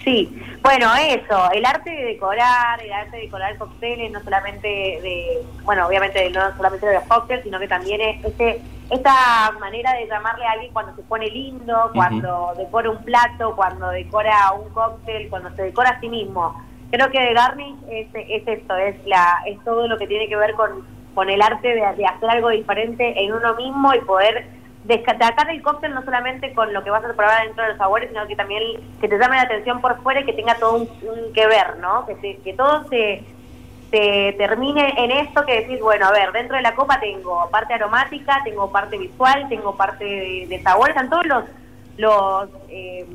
[0.04, 0.28] Sí,
[0.60, 5.86] bueno, eso, el arte de decorar, el arte de decorar cócteles, no solamente de, bueno,
[5.86, 10.44] obviamente no solamente de los cócteles, sino que también es este, esta manera de llamarle
[10.44, 15.50] a alguien cuando se pone lindo, cuando decora un plato, cuando decora un cóctel, cuando
[15.56, 16.54] se decora a sí mismo.
[16.90, 20.36] Creo que de Garnish es, es esto, es, la, es todo lo que tiene que
[20.36, 24.46] ver con, con el arte de, de hacer algo diferente en uno mismo y poder
[24.84, 28.10] destacar el cóctel no solamente con lo que vas a probar dentro de los sabores,
[28.10, 28.62] sino que también
[29.00, 32.04] que te llame la atención por fuera y que tenga todo un, que ver, ¿no?
[32.06, 33.22] Que, se- que todo se,
[33.90, 37.74] se termine en esto que decís, bueno, a ver, dentro de la copa tengo parte
[37.74, 41.44] aromática, tengo parte visual, tengo parte de, de sabores, están todos los,
[41.96, 43.06] los eh,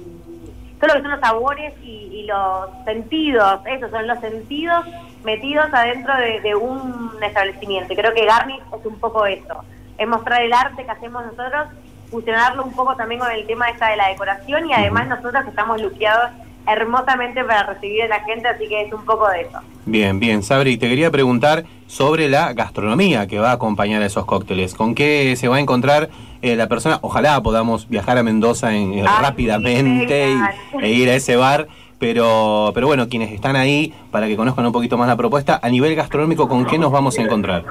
[0.80, 4.86] todo lo que son los sabores y, y los sentidos, esos son los sentidos
[5.26, 7.94] metidos adentro de, de un establecimiento.
[7.94, 9.62] Creo que Garnish es un poco eso,
[10.00, 11.68] es mostrar el arte que hacemos nosotros,
[12.10, 15.80] fusionarlo un poco también con el tema esta de la decoración y además nosotros estamos
[15.82, 16.32] luqueados
[16.68, 19.60] hermosamente para recibir a la gente, así que es un poco de eso.
[19.86, 20.44] Bien, bien.
[20.44, 24.76] Sabri, te quería preguntar sobre la gastronomía que va a acompañar a esos cócteles.
[24.76, 26.10] ¿Con qué se va a encontrar
[26.44, 27.00] eh, la persona?
[27.02, 31.68] Ojalá podamos viajar a Mendoza en- eh, Ay, rápidamente y- e ir a ese bar.
[31.98, 35.68] Pero, pero bueno, quienes están ahí, para que conozcan un poquito más la propuesta, a
[35.68, 37.66] nivel gastronómico, ¿con qué nos vamos a encontrar?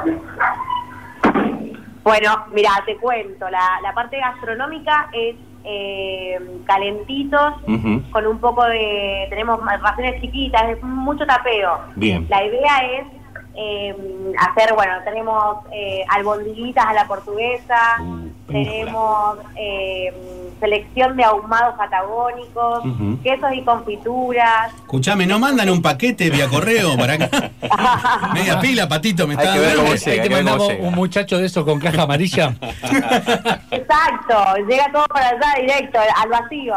[2.08, 7.54] Bueno, mira, te cuento, la, la parte gastronómica es eh, calentitos,
[8.10, 11.80] con un poco de, tenemos raciones chiquitas, es mucho tapeo.
[11.96, 12.26] Bien.
[12.30, 13.06] La idea es
[13.60, 13.92] eh,
[14.38, 20.12] hacer, bueno, tenemos eh, albondiguitas a la portuguesa, Uh, tenemos eh,
[20.58, 22.82] selección de ahumados patagónicos,
[23.22, 24.72] quesos y confituras.
[24.74, 27.50] Escuchame, ¿no mandan un paquete vía correo para acá?
[28.34, 29.92] Media pila, Patito, me está dando.
[29.92, 32.54] Ahí te mandamos un muchacho de eso con caja amarilla.
[33.70, 36.74] Exacto, llega todo para allá directo, al vacío.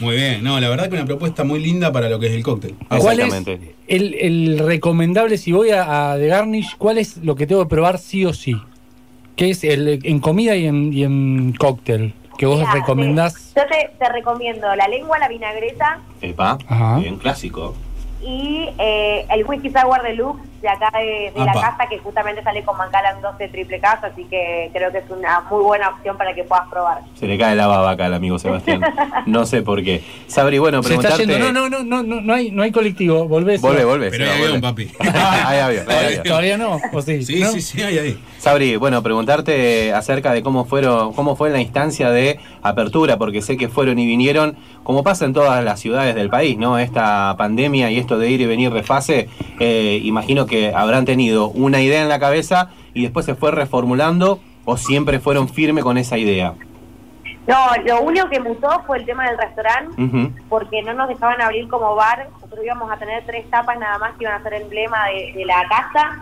[0.00, 2.42] Muy bien, no, la verdad que una propuesta muy linda para lo que es el
[2.42, 2.74] cóctel.
[2.88, 3.74] ¿Cuál es Exactamente.
[3.86, 6.76] el, el recomendable si voy a, a The Garnish?
[6.78, 8.56] ¿Cuál es lo que tengo que probar sí o sí?
[9.36, 12.14] ¿Qué es el, en comida y en, y en cóctel?
[12.38, 13.52] Que vos Mirá, recomendás.
[13.54, 16.98] te- yo te, te recomiendo la lengua, la vinagreta Epa, Ajá.
[16.98, 17.74] bien clásico.
[18.24, 22.62] y eh, el whisky sour deluxe de acá de, de la casa que justamente sale
[22.64, 26.34] con Macallan 12 triple casa, así que creo que es una muy buena opción para
[26.34, 27.00] que puedas probar.
[27.14, 28.82] Se le cae la baba acá al amigo Sebastián.
[29.26, 30.02] No sé por qué.
[30.26, 31.32] Sabri, bueno, Se está preguntarte.
[31.32, 31.52] yendo.
[31.52, 33.26] No, no, no, no, no, no hay, no hay colectivo.
[33.28, 33.60] Volvés.
[33.60, 34.10] Volve, volve.
[34.10, 34.90] Pero hay avión, papi.
[35.00, 35.84] hay avión.
[36.24, 37.22] Todavía no, o sí.
[37.22, 37.50] Sí, ¿no?
[37.50, 38.20] sí, sí, hay ahí.
[38.38, 43.56] Sabri, bueno, preguntarte acerca de cómo fueron, cómo fue la instancia de apertura, porque sé
[43.56, 46.78] que fueron y vinieron, como pasa en todas las ciudades del país, ¿no?
[46.78, 51.48] Esta pandemia y esto de ir y venir de fase, eh, imagino que habrán tenido
[51.50, 55.98] una idea en la cabeza y después se fue reformulando o siempre fueron firme con
[55.98, 56.54] esa idea.
[57.50, 61.68] No, lo único que mutó fue el tema del restaurante, porque no nos dejaban abrir
[61.68, 62.28] como bar.
[62.34, 65.44] Nosotros íbamos a tener tres tapas nada más que iban a ser emblema de, de
[65.44, 66.18] la casa.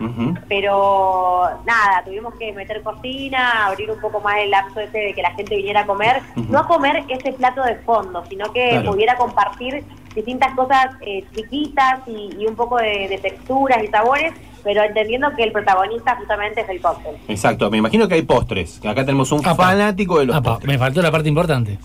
[0.49, 5.23] Pero nada, tuvimos que meter cocina, abrir un poco más el lapso ese de que
[5.23, 6.21] la gente viniera a comer.
[6.49, 8.93] No a comer ese plato de fondo, sino que Claro.
[8.93, 14.33] pudiera compartir distintas cosas eh, chiquitas y, y un poco de, de texturas y sabores,
[14.65, 17.17] pero entendiendo que el protagonista justamente es el cóctel.
[17.29, 18.79] Exacto, me imagino que hay postres.
[18.81, 19.55] que Acá tenemos un Apa.
[19.55, 20.69] fanático de los Apa, postres.
[20.73, 21.79] me faltó la parte importante.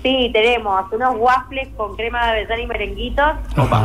[0.00, 3.26] Sí, tenemos unos waffles con crema de avellana y merenguitos.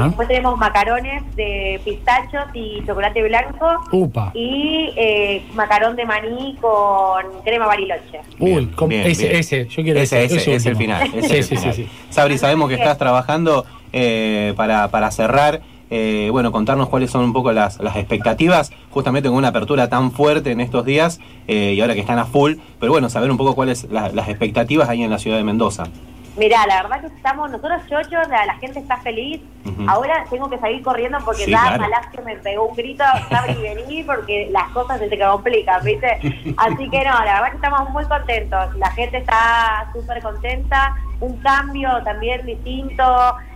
[0.05, 3.67] Después tenemos macarones de pistachos y chocolate blanco.
[3.91, 4.31] Upa.
[4.35, 8.21] Y eh, macarón de maní con crema bariloche.
[8.37, 9.39] Uy, bien, ese, bien.
[9.39, 11.01] ese, yo quiero ese, ese, ese, es el final.
[11.15, 11.73] ese Sí, sí, el sí, final.
[11.73, 11.89] sí.
[12.11, 15.61] Sabri, sabemos que estás trabajando eh, para, para cerrar.
[15.95, 20.11] Eh, bueno, contarnos cuáles son un poco las, las expectativas, justamente con una apertura tan
[20.11, 23.37] fuerte en estos días eh, y ahora que están a full, pero bueno, saber un
[23.37, 25.83] poco cuáles la- las expectativas ahí en la ciudad de Mendoza.
[26.35, 29.39] Mirá, la verdad que estamos nosotros chochos, la, la gente está feliz.
[29.87, 31.83] Ahora tengo que salir corriendo porque Sí, ya claro.
[32.25, 36.07] Me pegó un grito, Sabri, vení, porque las cosas se te complican, ¿viste?
[36.57, 38.75] Así que no, la verdad que estamos muy contentos.
[38.77, 40.95] La gente está súper contenta.
[41.19, 43.03] Un cambio también distinto.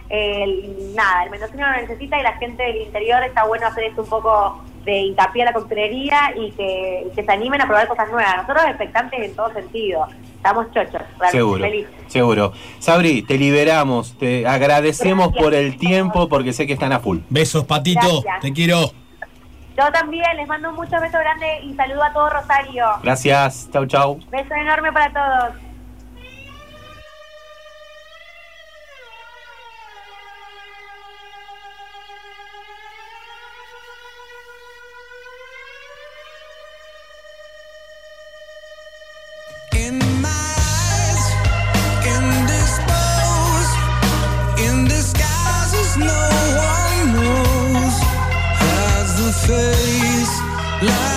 [0.10, 4.04] El- nada, el mendocino lo necesita y la gente del interior está bueno hacer esto
[4.04, 8.10] un poco de hincapié a la coctelería y que, que se animen a probar cosas
[8.10, 8.38] nuevas.
[8.38, 10.08] Nosotros expectantes en todo sentido.
[10.38, 11.92] Estamos chochos, realmente Seguro, felices.
[12.08, 12.54] seguro.
[12.80, 15.44] Sabri, te liberamos, te agradecemos Gracias.
[15.44, 17.18] por el tiempo porque sé que están a full.
[17.30, 18.00] Besos, patito.
[18.22, 18.40] Gracias.
[18.42, 18.92] Te quiero.
[19.78, 22.86] Yo también les mando un mucho beso grande y saludo a todo Rosario.
[23.04, 24.20] Gracias, chau, chau.
[24.32, 25.54] Beso enorme para todos.
[50.80, 51.17] Love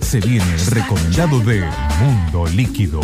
[0.00, 1.62] Se viene recomendado de
[2.00, 3.02] Mundo Líquido.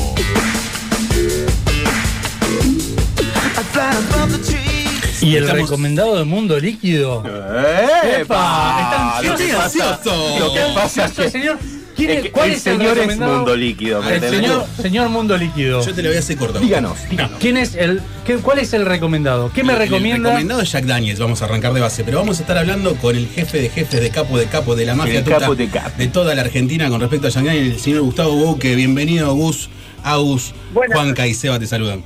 [5.23, 7.23] Y el Estamos- recomendado de Mundo Líquido.
[7.25, 8.79] ¡Epa!
[8.83, 9.57] ¿Está ansioso?
[9.57, 10.01] pasa,
[10.41, 11.59] lo que pasa es que señor,
[11.95, 13.18] ¿quién es- ¿cuál el es el señor es?
[13.18, 14.03] Mundo Líquido.
[14.03, 14.41] ¿me El entendés?
[14.41, 15.85] señor, señor Mundo Líquido.
[15.87, 16.59] Yo te lo voy a hacer corto.
[16.59, 16.99] Díganos.
[17.39, 19.53] ¿Quién es el, qué- ¿Cuál es el recomendado?
[19.55, 20.31] ¿Qué me recomienda?
[20.31, 22.97] El recomendado es Jack Daniels, vamos a arrancar de base, pero vamos a estar hablando
[22.97, 25.68] con el jefe de jefes de capo de capo de la mafia tuta capo de
[25.68, 25.91] capo.
[25.99, 28.75] de toda la Argentina con respecto a Jack Daniels, el señor Gustavo Bouque.
[28.75, 29.70] Bienvenido, Gus,
[30.03, 30.99] Agus, Buenas.
[30.99, 32.03] Juanca y Seba te saludan.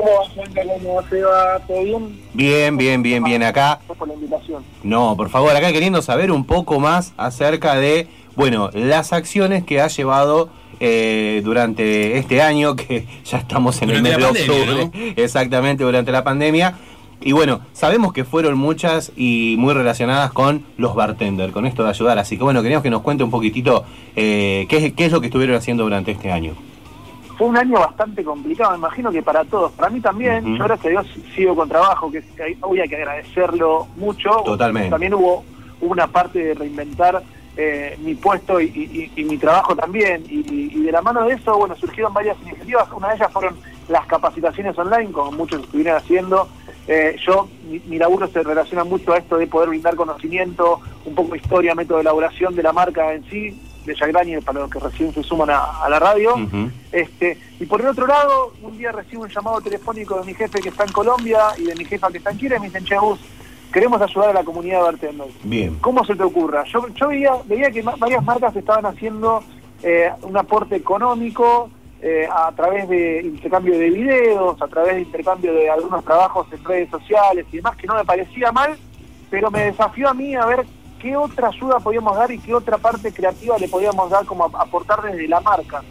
[0.00, 0.78] ¿Cómo va?
[0.82, 1.58] ¿Cómo se va?
[1.66, 2.20] ¿Todo bien?
[2.32, 3.76] Bien, bien, bien, bien acá.
[3.78, 4.62] Gracias por la invitación.
[4.82, 9.80] No, por favor, acá queriendo saber un poco más acerca de, bueno, las acciones que
[9.80, 10.48] ha llevado
[10.80, 14.52] eh, durante este año, que ya estamos en el mes de pandemia,
[14.84, 16.78] octubre, exactamente durante la pandemia.
[17.22, 21.90] Y bueno, sabemos que fueron muchas y muy relacionadas con los bartenders, con esto de
[21.90, 22.18] ayudar.
[22.18, 23.84] Así que bueno, queríamos que nos cuente un poquitito
[24.16, 26.54] eh, qué, es- qué es lo que estuvieron haciendo durante este año.
[27.40, 29.72] Fue un año bastante complicado, me imagino que para todos.
[29.72, 30.56] Para mí también, Ujú.
[30.58, 32.22] yo gracias a Dios sigo con trabajo, que
[32.60, 34.28] hoy hay que agradecerlo mucho.
[34.44, 34.90] Totalmente.
[34.90, 35.42] También hubo
[35.80, 37.22] una parte de reinventar
[37.56, 40.22] eh, mi puesto y, y- y mi trabajo también.
[40.28, 40.44] Y,
[40.76, 42.86] y de la mano de eso, bueno, surgieron varias iniciativas.
[42.94, 43.56] Una de ellas fueron
[43.88, 46.46] las capacitaciones online, como muchos estuvieron haciendo.
[46.88, 51.14] Eh, yo, mi, mi laburo se relaciona mucho a esto de poder brindar conocimiento, un
[51.14, 53.58] poco historia, método de elaboración de la marca en sí,
[53.94, 56.34] de Daniel, para los que recién se suman a, a la radio.
[56.92, 60.60] Este, y por el otro lado, un día recibo un llamado telefónico de mi jefe
[60.60, 62.84] que está en Colombia y de mi jefa que está en Chile y me dicen,
[62.84, 62.96] che,
[63.72, 65.34] queremos ayudar a la comunidad de bartenders.
[65.44, 65.76] Bien.
[65.80, 66.64] ¿Cómo se te ocurra?
[66.64, 69.42] Yo, yo veía, veía que ma- varias marcas estaban haciendo
[69.82, 71.70] eh, un aporte económico
[72.02, 76.64] eh, a través de intercambio de videos, a través de intercambio de algunos trabajos en
[76.64, 78.76] redes sociales y demás, que no me parecía mal,
[79.30, 80.66] pero me desafió a mí a ver
[81.00, 85.02] qué otra ayuda podíamos dar y qué otra parte creativa le podíamos dar como aportar
[85.02, 85.82] desde la marca.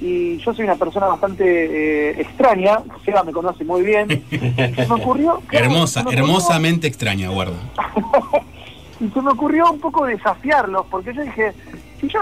[0.00, 4.08] Y yo soy una persona bastante eh, extraña, Seba me conoce muy bien.
[4.30, 5.42] Se me ocurrió...
[5.50, 7.56] Hermosa, se me ocurrió- hermosamente extraña, guarda.
[9.00, 11.52] y se me ocurrió un poco desafiarlos, porque yo dije,
[12.00, 12.20] si yo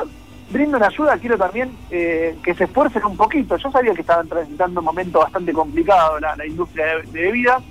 [0.51, 3.57] brinden ayuda, quiero también eh, que se esfuercen un poquito.
[3.59, 7.63] Yo sabía que estaban transitando un momento bastante complicado la, la industria de, de bebidas,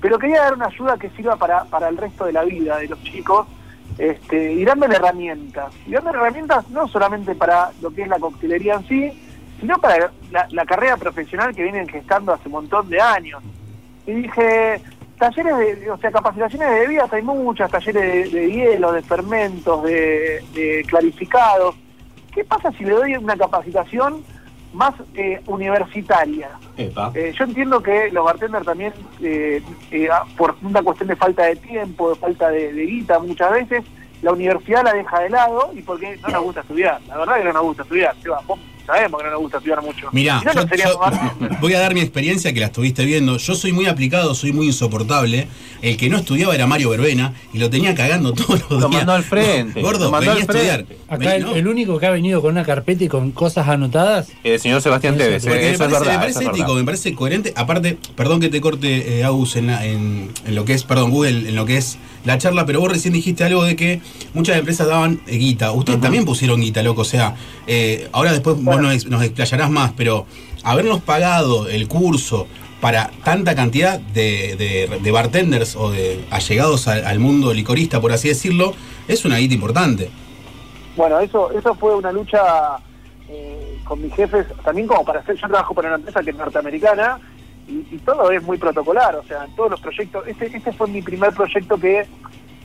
[0.00, 2.88] pero quería dar una ayuda que sirva para, para el resto de la vida de
[2.88, 3.46] los chicos
[3.98, 5.72] este, y dándole herramientas.
[5.86, 9.12] Y dándole herramientas no solamente para lo que es la coctelería en sí,
[9.60, 13.42] sino para la, carrera profesional que vienen gestando hace un montón de años.
[14.06, 14.80] Y dije,
[15.18, 19.82] talleres de, o sea, capacitaciones de bebidas hay muchas, talleres de, de hielo, de fermentos,
[19.84, 21.76] de, de clarificados.
[22.32, 24.24] ¿Qué pasa si le doy una capacitación
[24.72, 26.50] más eh, universitaria?
[26.76, 28.92] Eh, yo entiendo que los bartenders también,
[29.22, 33.18] eh, eh, ah, por una cuestión de falta de tiempo, de falta de, de guita
[33.18, 33.84] muchas veces,
[34.22, 37.00] la universidad la deja de lado y porque no nos gusta estudiar.
[37.08, 38.14] La verdad que no nos gusta estudiar.
[38.22, 38.58] Seba, vos
[38.90, 40.08] sabemos que no nos gusta estudiar mucho.
[40.12, 41.00] Mirá, Si no, yo, yo
[41.60, 43.36] voy a dar mi experiencia que la estuviste viendo.
[43.36, 45.48] Yo soy muy aplicado, soy muy insoportable.
[45.82, 48.90] El que no estudiaba era Mario Verbena y lo tenía cagando todos los Lo días.
[48.90, 50.84] mandó al frente, Gordo, lo mandó venía a estudiar.
[51.08, 51.54] Acá el, no.
[51.54, 54.28] el único que ha venido con una carpeta y con cosas anotadas.
[54.44, 56.12] El señor Sebastián porque eh, me eso es parece, verdad.
[56.12, 56.74] me parece ético, verdad.
[56.74, 57.52] me parece coherente.
[57.56, 61.10] Aparte, perdón que te corte, eh, Agus, en, la- en, en lo que es, perdón,
[61.10, 64.00] Google, en lo que es la charla, pero vos recién dijiste algo de que
[64.34, 65.72] muchas empresas daban eh, guita.
[65.72, 67.00] Ustedes también pusieron guita, loco.
[67.00, 67.34] O sea,
[67.66, 70.26] eh, ahora después nos, nos explayarás más, pero
[70.64, 72.46] habernos pagado el curso
[72.80, 78.12] para tanta cantidad de, de- de bartenders o de allegados al, al mundo licorista, por
[78.12, 78.72] así decirlo,
[79.06, 80.10] es una guita importante.
[80.96, 82.40] Bueno, eso eso fue una lucha
[83.28, 86.36] eh, con mis jefes, también como para hacer, yo trabajo para una empresa que es
[86.36, 87.18] norteamericana
[87.68, 90.88] y, y todo es muy protocolar, o sea, en todos los proyectos, este, este fue
[90.88, 92.06] mi primer proyecto que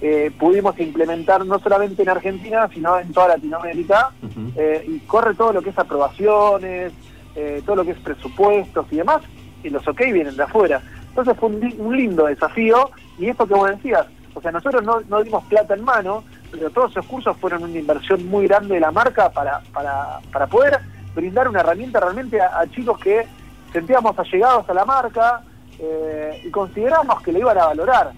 [0.01, 4.11] eh, pudimos implementar no solamente en Argentina, sino en toda Latinoamérica,
[4.55, 6.93] eh, y corre todo lo que es aprobaciones,
[7.35, 9.21] eh, todo lo que es presupuestos y demás,
[9.63, 10.81] y los ok vienen de afuera.
[11.09, 14.99] Entonces fue un, un lindo desafío, y esto que vos decías, o sea, nosotros no,
[15.07, 18.81] no dimos plata en mano, pero todos esos cursos fueron una inversión muy grande de
[18.81, 20.79] la marca para, para, para poder
[21.15, 23.25] brindar una herramienta realmente a, a chicos que
[23.71, 25.41] sentíamos allegados a la marca
[25.79, 28.11] eh, y consideramos que le iban a valorar.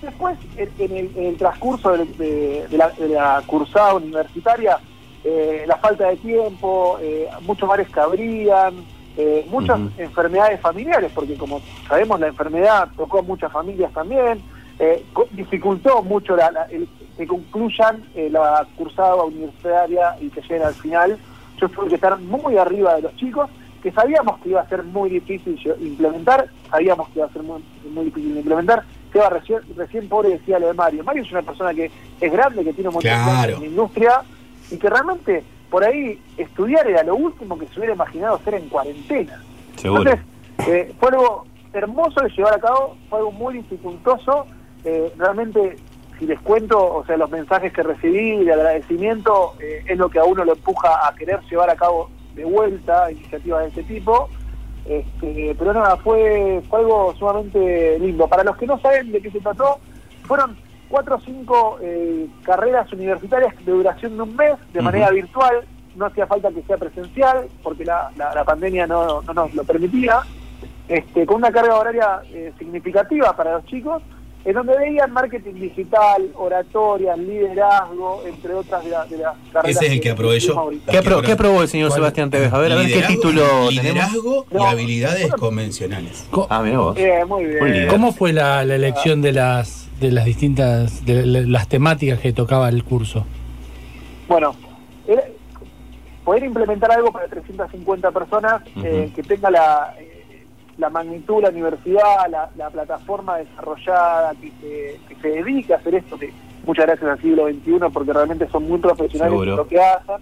[0.00, 4.78] Después, en, en el, en el transcurso de, de- de la, de la cursada universitaria,
[5.24, 8.86] eh, la falta de tiempo, eh, muchos bares que abrían,
[9.16, 14.44] eh, muchas enfermedades familiares, porque como sabemos la enfermedad tocó a muchas familias también,
[15.32, 21.18] dificultó mucho la- la- el- que concluyan la cursada universitaria y que lleguen al final.
[21.60, 23.50] Yo tuve que estar muy arriba de los chicos,
[23.82, 27.64] que sabíamos que iba a ser muy difícil implementar, sabíamos que iba a ser muy,
[27.90, 28.84] muy difícil de implementar.
[29.12, 31.04] Seba recién, recién pobre decía lo de Mario.
[31.04, 31.90] Mario es una persona que
[32.20, 33.58] es grande, que tiene un montón de Claro.
[33.60, 34.22] la industria
[34.70, 38.68] y que realmente por ahí estudiar era lo último que se hubiera imaginado hacer en
[38.68, 39.42] cuarentena.
[39.76, 40.02] Seguro.
[40.02, 40.26] Entonces,
[40.68, 44.46] eh, fue algo hermoso de llevar a cabo, fue algo muy dificultoso.
[44.84, 45.76] eh, realmente,
[46.18, 50.18] si les cuento, o sea, los mensajes que recibí de agradecimiento eh, es lo que
[50.20, 54.28] a uno lo empuja a querer llevar a cabo de vuelta iniciativas de este tipo.
[54.88, 58.26] Este, pero nada, fue, fue algo sumamente lindo.
[58.26, 59.78] Para los que no saben de qué se trató,
[60.22, 60.56] fueron
[60.88, 65.64] cuatro o cinco eh, carreras universitarias de duración de un mes, de manera virtual.
[65.94, 69.64] No hacía falta que sea presencial, porque la, la- la pandemia no, no nos lo
[69.64, 70.20] permitía.
[70.88, 74.02] Este, con una carga horaria eh, significativa para los chicos,
[74.48, 79.76] en donde veían marketing digital, oratoria, liderazgo, entre otras de, la- de las carreras.
[79.76, 80.46] Ese es el que aprobé yo.
[80.46, 80.92] dijimos ahorita.
[80.92, 81.98] ¿Qué, apro- qué aprobó el señor ¿Cuál?
[82.00, 82.52] Sebastián Tevez?
[82.52, 83.74] A ver, a ver qué Liderazgo- título tenemos.
[83.74, 84.64] Liderazgo y No.
[84.66, 86.26] habilidades convencionales.
[86.30, 86.96] Co- Ah, mira vos.
[86.98, 87.88] Eh, muy bien.
[87.88, 92.32] ¿Cómo fue la, la elección de las de las distintas de la- las temáticas que
[92.32, 93.26] tocaba el curso?
[94.28, 94.54] Bueno,
[95.06, 95.24] era-
[96.24, 100.17] poder implementar algo para 350 personas eh, que tenga la, eh,
[100.78, 105.96] la magnitud, la universidad, la, la plataforma desarrollada, que se, que se dedique a hacer
[105.96, 106.32] esto, que
[106.64, 109.50] muchas gracias al siglo XXI porque realmente son muy profesionales Seguro.
[109.50, 110.16] en lo que hacen.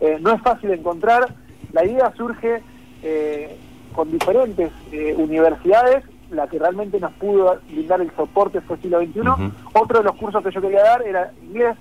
[0.00, 1.32] Eh, no es fácil encontrar,
[1.72, 2.62] la idea surge
[3.02, 3.56] eh,
[3.94, 9.20] con diferentes eh, universidades, la que realmente nos pudo brindar el soporte fue siglo XXI.
[9.74, 11.76] Otro de los cursos que yo quería dar era inglés.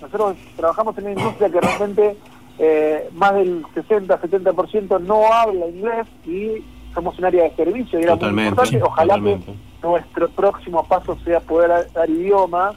[0.00, 2.16] Nosotros trabajamos en una industria que realmente
[2.58, 6.64] eh, más del 60-70% no habla inglés y
[6.94, 8.82] somos un área de servicio y era muy Totalmente, importante.
[8.82, 9.46] Ojalá totalmente.
[9.80, 12.72] que nuestro próximo paso sea poder dar, idioma.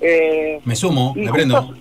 [0.00, 1.74] Eh, Me sumo, me prendo.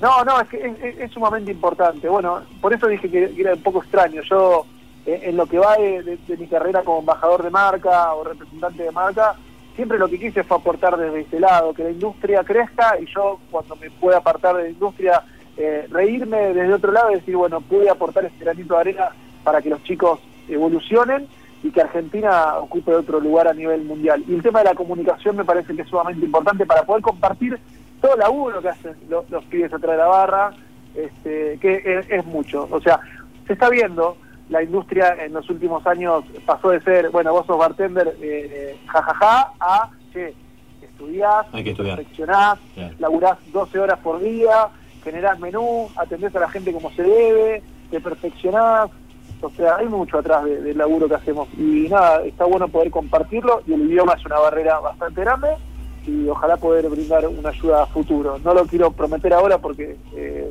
[0.00, 2.08] No, no, es que es, es- es sumamente importante.
[2.08, 4.22] Bueno, por eso dije que era un poco extraño.
[4.22, 4.64] Yo,
[5.06, 8.22] eh, en lo que va de, de- de mi carrera como embajador de marca o
[8.22, 9.34] representante de marca,
[9.74, 13.38] siempre lo que quise fue aportar desde ese lado, que la industria crezca y yo
[13.50, 15.22] cuando me pueda apartar de la industria,
[15.56, 19.08] eh, reírme desde otro lado y decir, bueno, pude aportar este granito de arena
[19.42, 21.26] para que los chicos evolucionen
[21.62, 24.22] y que Argentina ocupe otro lugar a nivel mundial.
[24.28, 27.58] Y el tema de la comunicación me parece que es sumamente importante para poder compartir
[28.00, 30.50] todo el laburo que hacen los, los pibes atrás de la barra
[30.94, 32.68] este, que es, es mucho.
[32.70, 33.00] O sea,
[33.46, 34.16] se está viendo,
[34.48, 38.76] la industria en los últimos años pasó de ser, bueno, vos sos bartender, eh, eh,
[38.86, 40.34] jajaja, a, che,
[40.82, 41.96] estudiás, Hay que estudiar.
[41.96, 42.94] perfeccionás, Claro.
[42.98, 44.68] laburás 12 horas por día,
[45.04, 48.90] generás menú, atendés a la gente como se debe, te perfeccionás.
[49.40, 51.48] O sea, hay mucho atrás de- del laburo que hacemos.
[51.56, 55.48] Y nada, está bueno poder compartirlo y el idioma es una barrera bastante grande
[56.06, 58.38] y ojalá poder brindar una ayuda a futuro.
[58.44, 60.50] No lo quiero prometer ahora porque eh,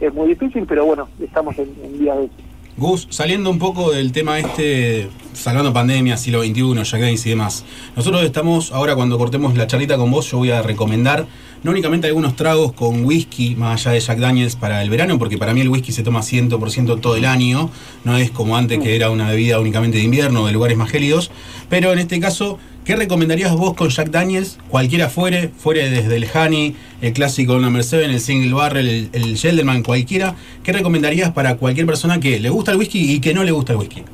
[0.00, 2.34] es muy difícil, pero bueno, estamos en, en días de eso.
[2.76, 7.64] Gus, saliendo un poco del tema este, salvando pandemia, siglo XXI, Jack Daniels y demás.
[7.94, 11.24] Nosotros estamos, ahora cuando cortemos la charlita con vos, yo voy a recomendar
[11.64, 15.38] no únicamente algunos tragos con whisky, más allá de Jack Daniels para el verano, porque
[15.38, 17.70] para mí el whisky se toma 100% todo el año,
[18.04, 21.30] no es como antes que era una bebida únicamente de invierno, de lugares más gélidos.
[21.70, 24.58] Pero en este caso, ¿qué recomendarías vos con Jack Daniels?
[24.68, 29.82] Cualquiera fuere, fuere desde el Honey, el clásico Number 7, el Single Barrel, el, el
[29.82, 30.34] cualquiera.
[30.62, 33.72] ¿Qué recomendarías para cualquier persona que le gusta el whisky y que no le gusta
[33.72, 34.04] el whisky?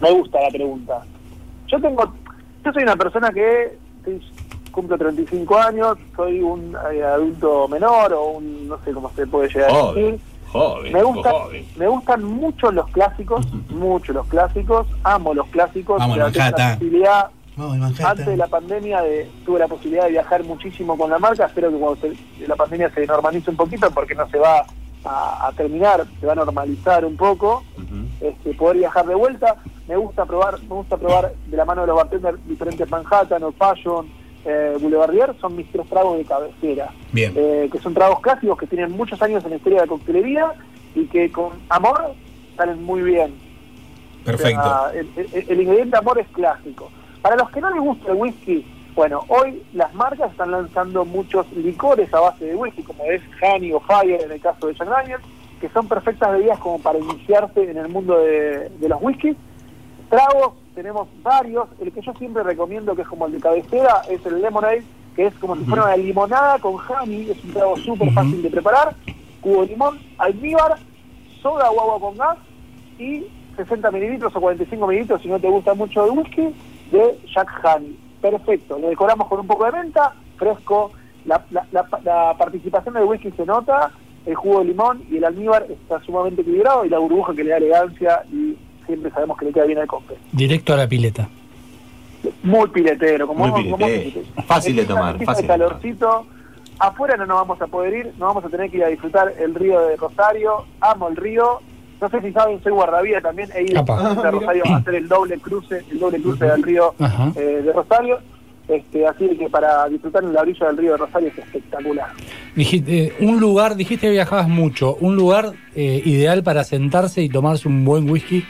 [0.00, 1.04] Me gusta la pregunta.
[1.66, 2.14] Yo tengo,
[2.64, 3.76] yo soy una persona que
[4.76, 9.48] cumplo 35 años, soy un eh, adulto menor o un, no sé cómo se puede
[9.48, 10.20] llegar a Joven, decir.
[10.52, 11.66] joven, Me gustan, joven.
[11.76, 15.98] me gustan mucho los clásicos, mucho los clásicos, amo los clásicos.
[15.98, 16.30] Tengo la
[16.74, 21.18] posibilidad, Vamos, antes de la pandemia de, tuve la posibilidad de viajar muchísimo con la
[21.18, 24.62] marca, espero que cuando se- la pandemia se normalice un poquito porque no se va
[25.06, 27.64] a, a terminar, se va a normalizar un poco,
[28.20, 29.56] este, poder viajar de vuelta.
[29.88, 33.54] Me gusta probar, me gusta probar de la mano de los bartenders diferentes Manhattan, Old
[33.56, 34.06] Fashion,
[34.46, 36.90] eh, Boulevardier, son mis tres tragos de cabecera.
[37.12, 37.32] Bien.
[37.36, 40.52] Eh, que son tragos clásicos que tienen muchos años en la historia de la coctelería
[40.94, 42.12] y que con amor
[42.56, 43.34] salen muy bien.
[44.24, 44.60] Perfecto.
[44.60, 46.90] O sea, el, el- el ingrediente amor es clásico.
[47.22, 51.46] Para los que no les gusta el whisky, bueno, hoy las marcas están lanzando muchos
[51.52, 54.88] licores a base de whisky, como es Honey o Fire en el caso de Jack
[54.88, 55.22] Daniels,
[55.60, 59.36] que son perfectas bebidas como para iniciarse en el mundo de, de los whiskies.
[60.08, 61.66] Tragos, tenemos varios.
[61.80, 64.84] El que yo siempre recomiendo, que es como el de cabecera, es el Lemonade,
[65.16, 67.30] que es como si fuera una limonada con honey.
[67.30, 68.94] Es un trago súper fácil de preparar.
[69.40, 70.76] Cubo de limón, almíbar,
[71.42, 72.38] soda o agua con gas
[72.98, 73.24] y
[73.56, 76.54] 60 mililitros o 45 mililitros, si no te gusta mucho el whisky,
[76.92, 77.98] de Jack Honey.
[78.20, 78.78] Perfecto.
[78.78, 80.92] Lo decoramos con un poco de menta, fresco.
[81.24, 83.90] La, la- la- la participación del whisky se nota,
[84.26, 87.50] el jugo de limón y el almíbar está sumamente equilibrado y la burbuja que le
[87.50, 88.56] da elegancia y
[88.86, 90.16] siempre sabemos que le queda bien al cóctel.
[90.32, 91.28] Directo a la pileta.
[92.42, 94.20] Muy piletero, como Muy como- piletero.
[94.46, 95.68] Fácil de tomar, fácil el de tomar.
[95.70, 96.26] calorcito.
[96.78, 99.32] Afuera no nos vamos a poder ir, no vamos a tener que ir a disfrutar
[99.38, 100.64] el río de Rosario.
[100.80, 101.60] Amo el río.
[102.00, 103.48] No sé si saben, soy guardavía también.
[103.54, 106.94] He ido a Rosario a hacer el doble cruce, el doble cruce del río
[107.36, 108.18] eh, de Rosario.
[108.68, 112.08] Este, así que para disfrutar en la orilla del río de Rosario es espectacular.
[112.56, 117.28] Dijiste, eh, un lugar, dijiste que viajabas mucho, un lugar eh, ideal para sentarse y
[117.28, 118.44] tomarse un buen whisky.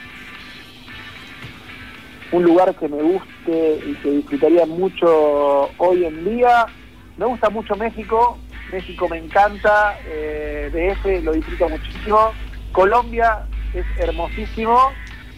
[2.31, 6.65] Un lugar que me guste y que disfrutaría mucho hoy en día.
[7.17, 8.37] Me gusta mucho México,
[8.71, 12.31] México me encanta, eh, DF lo disfruto muchísimo.
[12.71, 14.77] Colombia es hermosísimo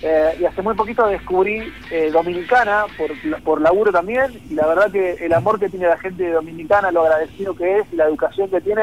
[0.02, 3.12] eh, y hace muy poquito descubrí eh, Dominicana por,
[3.44, 7.04] por laburo también y la verdad que el amor que tiene la gente Dominicana, lo
[7.04, 8.82] agradecido que es y la educación que tiene,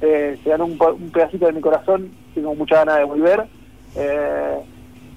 [0.00, 3.46] eh, se dan un, un pedacito de mi corazón, tengo mucha ganas de volver.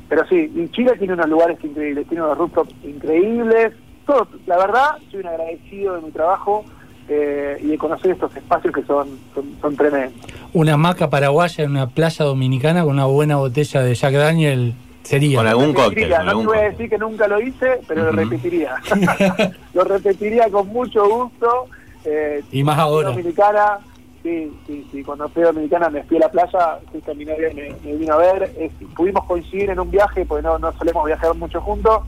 [0.08, 3.74] Pero sí, y Chile tiene unos lugares increíbles, tiene unos rooftops increíbles.
[4.06, 6.64] Todo, la verdad, soy un agradecido de mi trabajo
[7.10, 10.14] eh, y de conocer estos espacios que son, son, son tremendos.
[10.54, 15.38] Una hamaca paraguaya en una playa dominicana con una buena botella de Jack Daniel sería.
[15.40, 18.12] Con algún cóctel, con no te voy a decir que nunca lo hice, pero lo
[18.12, 18.76] repetiría.
[19.74, 21.68] lo repetiría con mucho gusto.
[22.06, 23.10] Eh, Y más ahora.
[23.10, 23.80] Dominicana,
[24.26, 25.04] sí, sí, sí.
[25.04, 28.14] Cuando fui a Dominicana me fui a la playa, justo mi novia me, me vino
[28.16, 28.52] a ver.
[28.96, 32.02] pudimos coincidir en un viaje, porque no, no solemos viajar mucho juntos,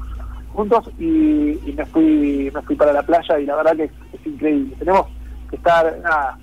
[0.53, 3.91] juntos y, y me fui me fui para la playa y la verdad que es,
[4.13, 4.76] es increíble.
[4.80, 5.05] Tenemos
[5.49, 6.39] que estar, nada,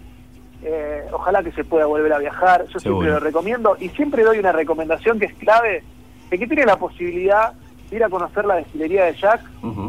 [0.63, 2.65] eh, ojalá que se pueda volver a viajar.
[2.69, 3.01] Yo Seguro.
[3.01, 5.83] siempre lo recomiendo y siempre doy una recomendación que es clave,
[6.31, 7.53] de que tiene la posibilidad
[7.91, 9.43] de ir a conocer la destilería de Jack,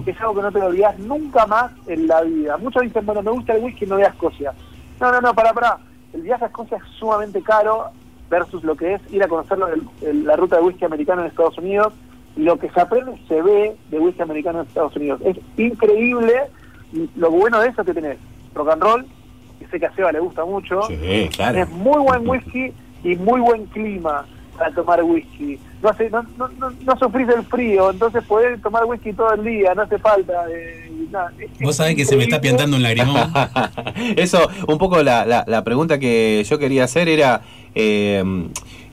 [0.04, 2.58] que es algo que no te lo olvidas nunca más en la vida.
[2.58, 4.52] Muchos dicen, bueno, me gusta el whisky, no voy a Escocia.
[5.00, 5.78] No, no, no, para, para.
[6.14, 7.90] El viaje a Escocia es sumamente caro
[8.30, 9.58] versus lo que es ir a conocer
[10.02, 11.94] el- la ruta de whisky americano en Estados Unidos
[12.38, 15.20] y lo que se aprende se ve de whisky americano en Estados Unidos.
[15.26, 16.34] Es increíble
[17.18, 18.18] lo bueno de eso es que tenés
[18.54, 19.06] rock and roll,
[19.60, 21.60] que sé que a Seba le gusta mucho, Sí, claro.
[21.60, 22.74] es muy buen whisky
[23.04, 24.26] y muy buen clima.
[24.58, 25.60] Para tomar whisky.
[25.84, 29.44] No, hace, no, no, no, no sufrís el frío, entonces podés tomar whisky todo el
[29.44, 30.34] día, no hace falta.
[30.52, 31.32] eh, nada.
[31.62, 33.32] Vos sabés que se me está piantando un lagrimón.
[34.16, 37.42] Eso, un poco la, la- la pregunta que yo quería hacer era,
[37.76, 38.24] eh,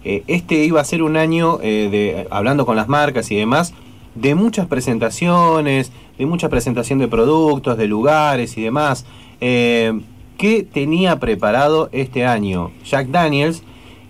[0.05, 3.73] eh, este iba a ser un año, eh, de hablando con las marcas y demás,
[4.15, 9.07] de muchas presentaciones, de mucha presentación de productos, de lugares y demás.
[9.41, 9.99] Eh,
[10.39, 13.63] ¿Qué tenía preparado este año Jack Daniels?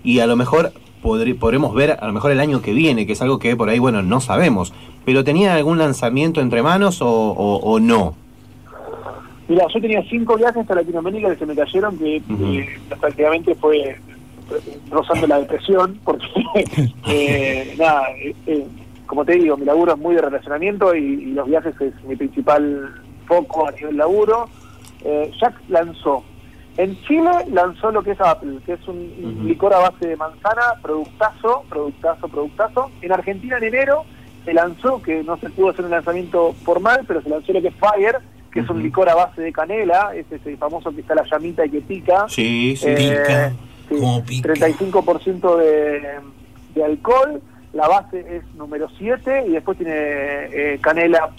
[0.02, 0.72] Y a lo mejor
[1.02, 3.68] podré- podremos ver a lo mejor el año que viene, que es algo que por
[3.68, 4.72] ahí, bueno, no sabemos.
[5.04, 8.14] Pero ¿tenía algún lanzamiento entre manos o, o- o no?
[9.48, 13.76] Mira, yo tenía cinco viajes a Latinoamérica que se me cayeron, que eh, prácticamente fue
[13.80, 13.96] eh,
[14.90, 16.26] rozando la depresión, porque,
[17.08, 18.66] eh, nada, eh, eh,
[19.06, 22.16] como te digo, mi laburo es muy de relacionamiento y, y los viajes es mi
[22.16, 22.88] principal
[23.26, 24.48] foco a nivel laburo.
[25.04, 26.22] Eh, Jack lanzó,
[26.76, 30.62] en Chile lanzó lo que es Apple, que es un, licor a base de manzana,
[30.80, 32.90] productazo, productazo, productazo.
[33.02, 34.04] En Argentina en enero
[34.44, 37.68] se lanzó, que no se pudo hacer un lanzamiento formal, pero se lanzó lo que
[37.68, 38.16] es Fire,
[38.50, 41.24] que es un licor a base de canela, ese es el famoso que está la
[41.24, 42.26] llamita y que pica.
[42.28, 42.88] Sí, sí.
[42.88, 43.52] Eh,
[43.88, 44.54] Pica, sí, pica.
[44.54, 46.20] 35% de,
[46.74, 47.42] de alcohol,
[47.74, 51.30] la base es número 7 y después tiene eh, canela,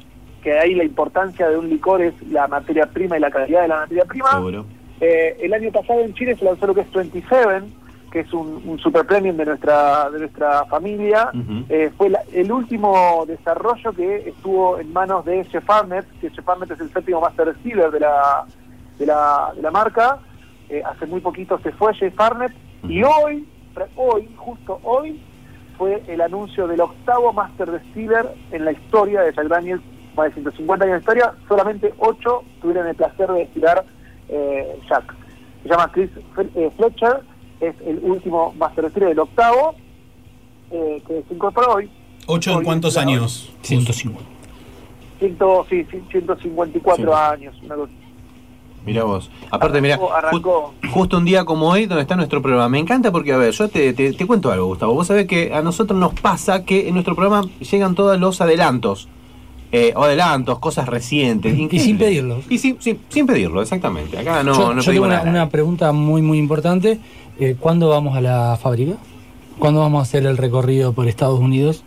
[0.44, 3.68] que ahí la importancia de un licor es la materia prima y la calidad de
[3.68, 4.32] la materia prima.
[4.32, 4.66] Seguro.
[5.06, 7.66] Eh, el año pasado en Chile se lanzó lo que es 27,
[8.12, 11.30] que es un, un super premium de nuestra de nuestra familia.
[11.70, 16.48] Eh, fue la- el último desarrollo que estuvo en manos de Chef Arnett, que Chef
[16.48, 18.46] Arnett es el séptimo Master Distiller de la,
[18.98, 20.20] de la, de la marca.
[20.70, 22.54] Eh, hace muy poquito se fue Chef Arnett
[22.88, 23.46] y hoy,
[23.96, 25.20] hoy, justo hoy,
[25.78, 29.82] fue el anuncio del octavo Master Distiller en la historia de Jack Daniels,
[30.16, 33.84] más de 150 años de historia, solamente 8 tuvieron el placer de destilar
[34.30, 35.14] eh, Jack.
[35.64, 36.10] Se llama Chris
[36.56, 37.22] eh, Fletcher,
[37.62, 39.76] es el último Master Distiller del octavo,
[40.72, 41.90] eh, que se incorporó hoy.
[42.26, 43.52] ¿Ocho en Hoy, cuántos años?
[43.62, 44.22] 150.
[45.20, 47.12] Ciento, sí, sí, 154 Sí.
[47.14, 47.56] años.
[47.64, 47.92] una cosa.
[48.86, 49.32] Mira vos.
[49.50, 49.98] Aparte, mira,
[50.92, 52.68] justo un día como hoy, donde está nuestro programa.
[52.68, 54.94] Me encanta porque, a ver, yo te, te- te cuento algo, Gustavo.
[54.94, 59.08] Vos sabés que a nosotros nos pasa que en nuestro programa llegan todos los adelantos.
[59.76, 61.58] Eh, o adelantos, cosas recientes.
[61.58, 62.42] Y sin pedirlo.
[62.48, 64.20] Y sin, sin, sin pedirlo, exactamente.
[64.20, 65.30] Acá no, yo no yo tengo pedimos una, nada.
[65.32, 67.00] una pregunta muy, muy importante.
[67.40, 68.94] Eh, ¿Cuándo vamos a la fábrica?
[69.58, 71.84] ¿Cuándo vamos a hacer el recorrido por Estados Unidos?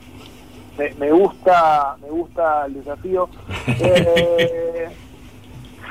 [0.76, 3.28] Me, me gusta me gusta el desafío.
[3.68, 4.88] Eh,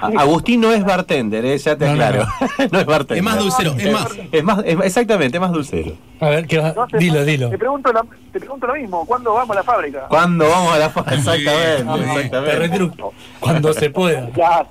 [0.02, 2.28] Agustín no es bartender, eh, ya te No, no, aclaro.
[2.72, 3.18] No, es bartender.
[3.18, 4.08] Es más dulcero, es más.
[4.32, 5.94] Es más, es- exactamente, es más dulcero.
[6.20, 6.74] A ver, ¿qué va?
[6.98, 7.50] dilo, dilo.
[7.50, 10.06] Te pregunto, lo, te pregunto lo mismo, ¿cuándo vamos a la fábrica?
[10.08, 12.56] ¿Cuándo vamos a la fa- Exactamente, exactamente.
[12.60, 13.14] retruco.
[13.40, 14.30] Cuando se pueda.
[14.36, 14.66] Ya,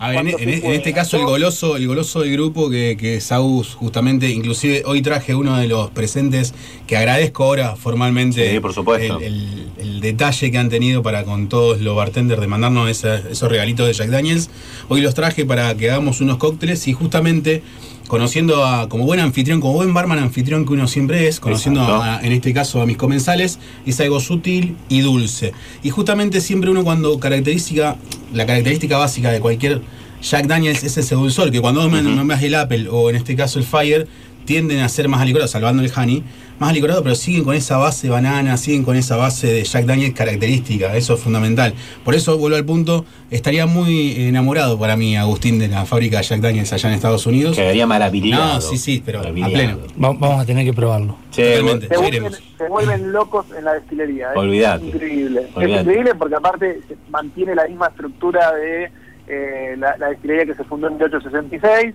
[0.00, 3.16] A ver, en, Cuando en- este caso el goloso, el goloso del grupo que, que
[3.16, 6.54] es Agus, justamente, inclusive hoy traje uno de los presentes
[6.86, 9.18] que agradezco ahora formalmente Sí, por supuesto.
[9.18, 13.18] El, el- el detalle que han tenido para con todos los bartenders de mandarnos esa-
[13.28, 14.50] esos regalitos de Jack Daniels.
[14.88, 17.62] Hoy los traje para que hagamos unos cócteles y justamente
[18.08, 22.20] conociendo a, como buen anfitrión, como buen barman anfitrión que uno siempre es, conociendo a-
[22.22, 25.52] en este caso a mis comensales, es algo sutil y dulce.
[25.82, 27.96] Y justamente siempre uno cuando característica,
[28.32, 29.82] la característica básica de cualquier
[30.22, 33.60] Jack Daniels es ese dulzor, que cuando me nombras el Apple o en este caso
[33.60, 34.08] el Fire,
[34.46, 36.24] tienden a ser más alicorados, salvando el Honey,
[36.58, 40.14] más alicorado, pero siguen con esa base banana, siguen con esa base de Jack Daniels
[40.14, 41.74] característica, eso es fundamental.
[42.04, 46.24] Por eso vuelvo al punto, estaría muy enamorado para mí Agustín de la fábrica de
[46.24, 47.56] Jack Daniels allá en Estados Unidos.
[47.56, 48.54] Quedaría maravillado.
[48.54, 49.78] No, sí, sí, pero a pleno.
[50.02, 51.16] Va- vamos a tener que probarlo.
[51.30, 51.88] Totalmente.
[51.88, 54.30] se vuelven, se vuelven locos en la destilería.
[54.32, 54.86] Es Olvídate.
[54.86, 55.42] increíble.
[55.56, 58.90] Es increíble porque aparte se mantiene la misma estructura de
[59.28, 61.94] eh, la, la destilería que se fundó en 1866.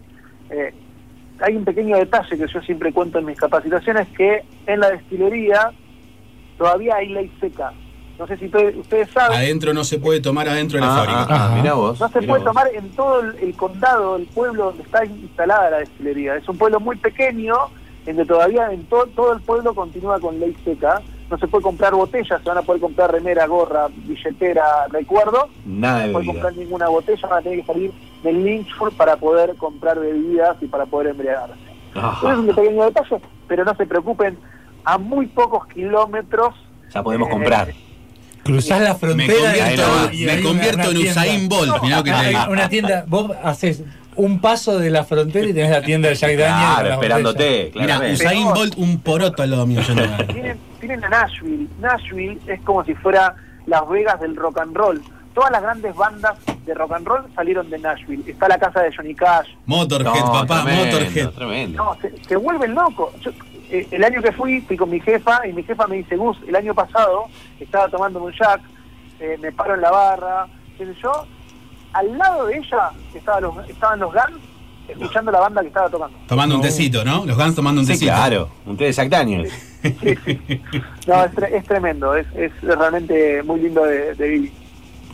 [0.51, 0.73] Eh,
[1.43, 5.71] hay un pequeño detalle que yo siempre cuento en mis capacitaciones que en la destilería
[6.57, 7.73] todavía hay ley seca.
[8.19, 9.37] No sé si ustedes, ustedes saben.
[9.37, 11.25] Adentro no se puede tomar adentro de la Ah, fábrica.
[11.29, 11.99] ah, ah, mirá vos.
[11.99, 12.51] No se mirá puede vos.
[12.53, 16.35] tomar en todo el, el condado, el pueblo donde está instalada la destilería.
[16.35, 17.55] Es un pueblo muy pequeño,
[18.05, 21.01] en que todavía en to- todo el pueblo continúa con ley seca.
[21.33, 25.49] No se puede comprar botellas, se van a poder comprar remera, gorra, billetera, recuerdo.
[25.65, 29.15] Nada No se puede comprar ninguna botella, van a tener que salir del Lynchburg para
[29.15, 31.55] poder comprar bebidas y para poder embriagarse.
[31.95, 32.17] Ajá.
[32.19, 34.37] Eso es un pequeño detalle, pero no se preocupen,
[34.85, 36.53] a muy pocos kilómetros
[36.93, 37.73] Ya podemos Eh, comprar.
[38.43, 41.07] Cruzás la Me frontera convierto, y- y me convierto una en.
[41.07, 42.51] Usain Bolt, mirá lo que te Hay digo.
[42.51, 43.81] una tienda, vos haces
[44.15, 46.73] un paso de la frontera y tenés la tienda de Jack Daniels.
[46.79, 47.71] Claro, esperándote.
[47.75, 47.99] Mira.
[48.11, 49.81] Usain Bolt, un poroto al lado mío.
[50.33, 51.67] tienen, tienen a Nashville.
[51.79, 53.35] Nashville es como si fuera
[53.65, 55.01] Las Vegas del rock and roll.
[55.33, 58.23] Todas las grandes bandas de rock and roll salieron de Nashville.
[58.29, 59.47] Está la casa de Johnny Cash.
[59.65, 61.29] Motorhead, No, papá, tremendo, Motorhead.
[61.31, 61.83] Tremendo.
[61.83, 63.13] No, se, se vuelven locos.
[63.21, 63.31] Yo-
[63.71, 66.37] eh, el año que fui, fui con mi jefa y mi jefa me dice, Gus,
[66.47, 67.25] el año pasado
[67.59, 68.61] estaba tomando un jack,
[69.19, 70.45] eh, me paro en la barra,
[70.77, 71.25] qué sé yo,
[71.93, 74.41] al lado de ella estaban los, estaban los Guns
[74.87, 76.17] escuchando la banda que estaba tocando.
[76.27, 77.25] Tomando un tecito, ¿no?
[77.25, 78.11] Los Guns tomando un Sí, tecito.
[78.11, 79.51] claro, un té de Jack Daniels.
[81.07, 84.51] No, es, tre- es tremendo, es, es realmente muy lindo de, de Billy.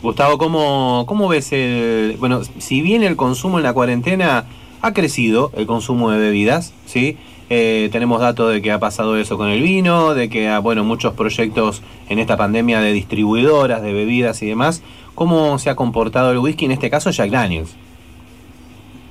[0.02, 2.16] Gustavo, ¿cómo, ¿cómo ves el...
[2.18, 4.44] Bueno, si bien el consumo en la cuarentena
[4.80, 7.18] ha crecido, el consumo de bebidas, ¿sí?
[7.50, 10.84] Eh, tenemos datos de que ha pasado eso con el vino, de que, ah, bueno,
[10.84, 14.82] muchos proyectos en esta pandemia de distribuidoras de bebidas y demás.
[15.20, 17.76] ¿Cómo se ha comportado el whisky, en este caso Jack Daniels?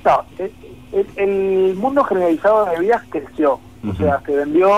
[0.04, 0.50] No, el,
[0.90, 1.06] el-
[1.70, 3.60] el mundo generalizado de bebidas creció.
[3.88, 4.68] O sea, se vendió,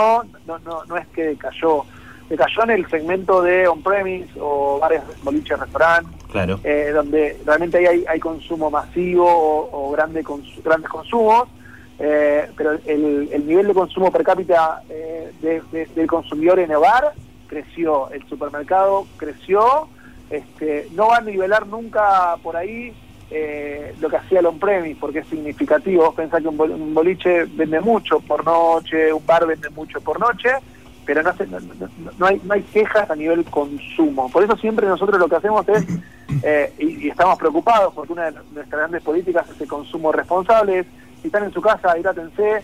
[0.46, 1.86] no, no, no es que decayó.
[2.28, 6.60] Decayó en el segmento de on-premise o bares, boliches, restaurantes, Claro.
[6.64, 10.22] eh, donde realmente ahí hay, hay consumo masivo o, o grande
[10.62, 11.48] grandes consumos,
[11.98, 16.74] eh, pero el, el nivel de consumo per cápita eh, de- de- del consumidor en
[16.74, 17.14] hogar
[17.46, 19.88] creció, el supermercado creció,
[20.32, 22.92] este, no va a nivelar nunca por ahí
[23.30, 26.04] eh, lo que hacía el on-premise, porque es significativo.
[26.04, 30.00] Vos pensás que un, bol- un boliche vende mucho por noche, un bar vende mucho
[30.00, 30.50] por noche,
[31.06, 34.28] pero no, se- no, hay, no hay quejas a nivel consumo.
[34.30, 35.84] Por eso siempre nosotros lo que hacemos es,
[36.42, 40.80] eh, y, y estamos preocupados, porque una de nuestras grandes políticas es el consumo responsable,
[40.80, 40.86] es,
[41.20, 42.62] si están en su casa, hidrátense,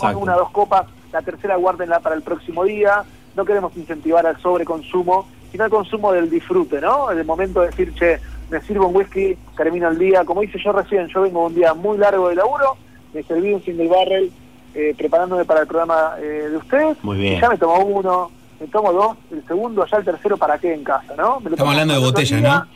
[0.00, 3.02] pongan una o dos copas, la tercera guárdenla para el próximo día,
[3.36, 7.10] no queremos incentivar al sobreconsumo, sino el consumo del disfrute, ¿no?
[7.10, 8.18] El momento de decir, che,
[8.50, 11.54] me sirvo un whisky, termino el día, como hice yo recién, yo vengo de un
[11.54, 12.76] día muy largo de laburo,
[13.14, 14.30] me serví un single barrel
[14.74, 17.34] eh, preparándome para el programa eh, de ustedes, Muy bien.
[17.38, 18.30] y ya me tomo uno,
[18.60, 21.40] me tomo dos, el segundo, ya el tercero, ¿para qué en casa, no?
[21.40, 22.66] Me lo Estamos hablando de botellas, ¿no?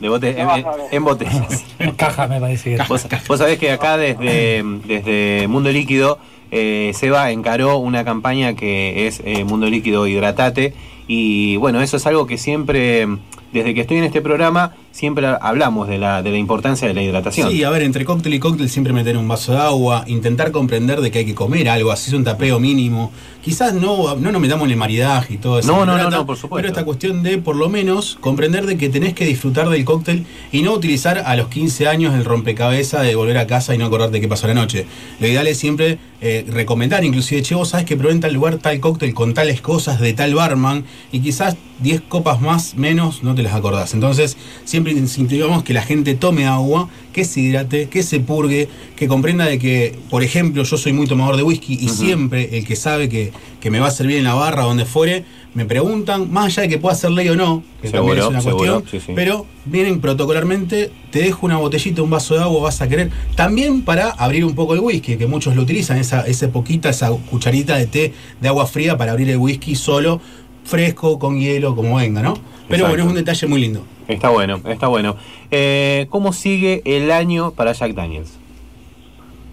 [0.00, 0.84] De bote- en, No, en- no, no.
[0.90, 1.64] en botellas.
[1.96, 6.18] Caja me parece que Vos, vos sabés que acá desde, desde Mundo Líquido,
[6.50, 10.74] eh, Seba encaró una campaña que es eh, Mundo Líquido Hidratate.
[11.06, 13.06] Y bueno, eso es algo que siempre,
[13.52, 17.02] desde que estoy en este programa, siempre hablamos de la, de la importancia de la
[17.02, 17.50] hidratación.
[17.50, 21.00] Sí, a ver, entre cóctel y cóctel siempre meter un vaso de agua, intentar comprender
[21.00, 23.12] de que hay que comer algo, así es un tapeo mínimo.
[23.42, 25.68] Quizás no, no nos metamos en el maridaje y todo eso.
[25.70, 26.56] No, no, no, no, por supuesto.
[26.56, 30.26] Pero esta cuestión de, por lo menos, comprender de que tenés que disfrutar del cóctel
[30.52, 33.86] y no utilizar a los 15 años el rompecabezas de volver a casa y no
[33.86, 34.86] acordarte qué pasó la noche.
[35.18, 38.58] Lo ideal es siempre eh, recomendar, inclusive, che, vos sabés que probé en tal lugar
[38.58, 43.34] tal cóctel con tales cosas de tal barman y quizás 10 copas más, menos, no
[43.34, 43.92] te las acordás.
[43.94, 49.06] Entonces, siempre incentivamos que la gente tome agua, que se hidrate, que se purgue, que
[49.06, 52.76] comprenda de que, por ejemplo, yo soy muy tomador de whisky y siempre el que
[52.76, 56.32] sabe que, que me va a servir en la barra o donde fuere, me preguntan,
[56.32, 59.00] más allá de que pueda ser ley o no, que también es una seguro, cuestión,
[59.00, 59.12] sí, sí.
[59.14, 63.82] pero vienen protocolarmente, te dejo una botellita, un vaso de agua, vas a querer, también
[63.82, 67.76] para abrir un poco el whisky, que muchos lo utilizan, esa, esa poquita, esa cucharita
[67.76, 70.20] de té de agua fría para abrir el whisky solo,
[70.64, 72.34] fresco, con hielo, como venga, ¿no?
[72.68, 72.88] Pero Exacto.
[72.88, 73.84] bueno, es un detalle muy lindo.
[74.14, 75.16] Está bueno, está bueno.
[75.50, 78.38] Eh, ¿Cómo sigue el año para Jack Daniels?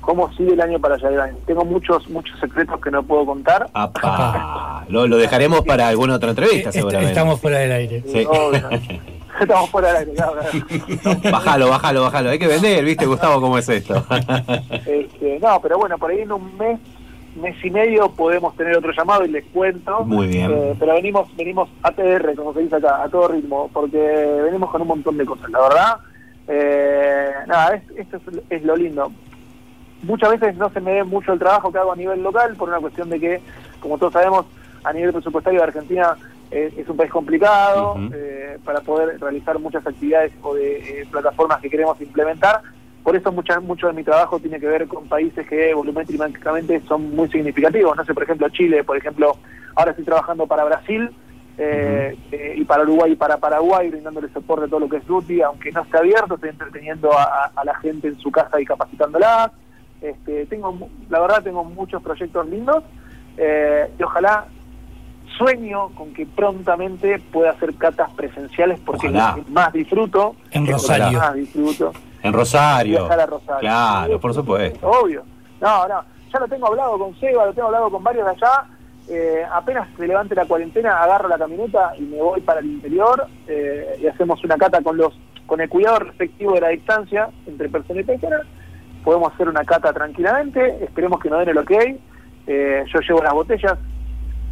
[0.02, 1.46] ¿Cómo sigue el año para Jack Daniels?
[1.46, 3.70] Tengo muchos, muchos secretos que no puedo contar.
[3.74, 4.86] Apa.
[4.90, 7.12] Lo, lo dejaremos para alguna otra entrevista, seguramente.
[7.12, 8.04] Estamos fuera del aire.
[8.08, 8.28] Sí.
[9.40, 11.20] Estamos fuera del aire, claro, claro.
[11.32, 12.30] Bájalo, bájalo, bájalo.
[12.32, 14.04] Hay que vender, ¿viste, Gustavo, cómo es esto?
[14.86, 16.80] Este, no, pero bueno, por ahí en un mes,
[17.36, 20.04] mes y medio podemos tener otro llamado y les cuento.
[20.06, 20.52] Muy bien.
[20.52, 23.98] Eh, pero venimos, venimos ATR, como se dice acá, a todo ritmo, porque
[24.44, 25.98] venimos con un montón de cosas, la verdad.
[26.48, 29.12] Eh, nada, es- esto es, es lo lindo.
[30.02, 32.70] Muchas veces no se me ve mucho el trabajo que hago a nivel local por
[32.70, 33.42] una cuestión de que,
[33.80, 34.46] como todos sabemos,
[34.84, 36.16] a nivel presupuestario de Argentina
[36.52, 41.60] eh, es un país complicado eh, para poder realizar muchas actividades o de eh, plataformas
[41.60, 42.62] que queremos implementar.
[43.04, 47.16] Por eso mucha, mucho de mi trabajo tiene que ver con países que volumétricamente son
[47.16, 47.96] muy significativos.
[47.96, 49.38] No sé, por ejemplo, Chile, por ejemplo,
[49.76, 51.10] ahora estoy trabajando para Brasil
[51.58, 55.06] eh, eh, y para Uruguay y para Paraguay, brindándole soporte a todo lo que es
[55.06, 59.52] Duty, aunque no esté abierto, estoy entreteniendo a, la gente en su casa y capacitándola.
[60.02, 62.84] Este, tengo, la verdad, tengo muchos proyectos lindos
[63.36, 64.46] eh, y ojalá
[65.38, 69.32] sueño con que prontamente pueda hacer catas presenciales porque Ojalá.
[69.32, 70.36] es lo que más disfruto.
[70.52, 71.20] En Rosario.
[71.20, 71.92] más disfruto.
[72.24, 73.00] En Rosario.
[73.00, 73.60] Viajar a Rosario.
[73.60, 74.88] Claro, Sí, por supuesto.
[74.90, 75.24] Obvio.
[75.62, 76.02] No, no.
[76.32, 78.66] Ya lo tengo hablado con Seba, lo tengo hablado con varios de allá.
[79.10, 83.26] Eh, apenas se levante la cuarentena, agarro la camioneta y me voy para el interior
[83.48, 85.18] eh, y hacemos una cata con los
[85.48, 88.42] con el cuidado respectivo de la distancia entre persona y persona.
[89.04, 91.72] Podemos hacer una cata tranquilamente, esperemos que nos den el ok.
[92.46, 93.74] Eh, yo llevo las botellas,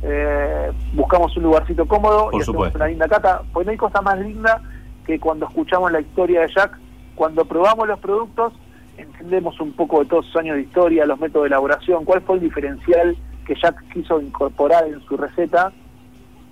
[0.02, 2.77] eh, buscamos un lugarcito cómodo Por y hacemos supuesto.
[2.80, 3.41] una linda cata.
[3.53, 4.60] Pues no hay cosa más linda
[5.06, 6.80] que cuando escuchamos la historia de Jack,
[7.18, 8.53] cuando probamos los productos,
[8.98, 12.35] entendemos un poco de todos sus años de historia, los métodos de elaboración, cuál fue
[12.35, 15.72] el diferencial que Jack quiso incorporar en su receta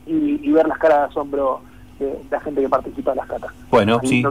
[0.06, 1.62] y, y ver las caras de asombro
[2.00, 3.52] de la gente que participa en las catas.
[3.72, 4.24] Bueno, Ahí sí.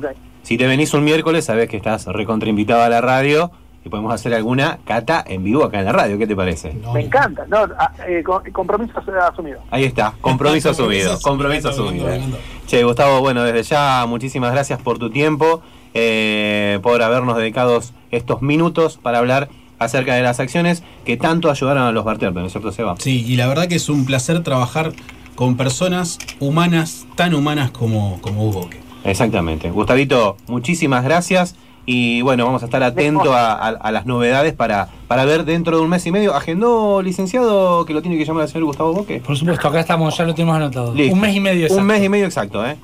[0.42, 3.50] Si te venís un miércoles, sabés que estás recontrainvitado a la radio
[3.84, 6.18] y podemos hacer alguna cata en vivo acá en la radio.
[6.18, 6.74] ¿Qué te parece?
[6.92, 9.58] Me encanta, no, ah, eh, con- compromiso asumido.
[9.70, 12.08] Ahí está, compromiso asumido, Compromiso asumido,
[12.66, 15.62] Che, Gustavo, bueno, desde ya muchísimas gracias por tu tiempo,
[15.94, 17.80] eh, por habernos dedicado
[18.10, 19.48] estos minutos para hablar
[19.78, 22.94] acerca de las acciones que tanto ayudaron a los bartenders, ¿no es cierto, Seba?
[22.98, 24.92] Sí, y la verdad que es un placer trabajar
[25.34, 28.60] con personas humanas, tan humanas como, como Hugo.
[28.62, 28.78] Boque.
[29.04, 29.70] Exactamente.
[29.70, 31.56] Gustavito, muchísimas gracias.
[31.86, 35.76] Y bueno, vamos a estar atentos a, a- a las novedades para, para ver dentro
[35.76, 36.34] de un mes y medio.
[36.34, 39.20] ¿Agendó, licenciado, que lo tiene que llamar el señor Gustavo Boque?
[39.20, 40.94] Por supuesto, acá estamos, ya lo tenemos anotado.
[40.94, 41.12] Listo.
[41.14, 41.58] Un mes y medio.
[41.58, 41.84] Un exacto.
[41.84, 42.76] mes y medio exacto, ¿eh?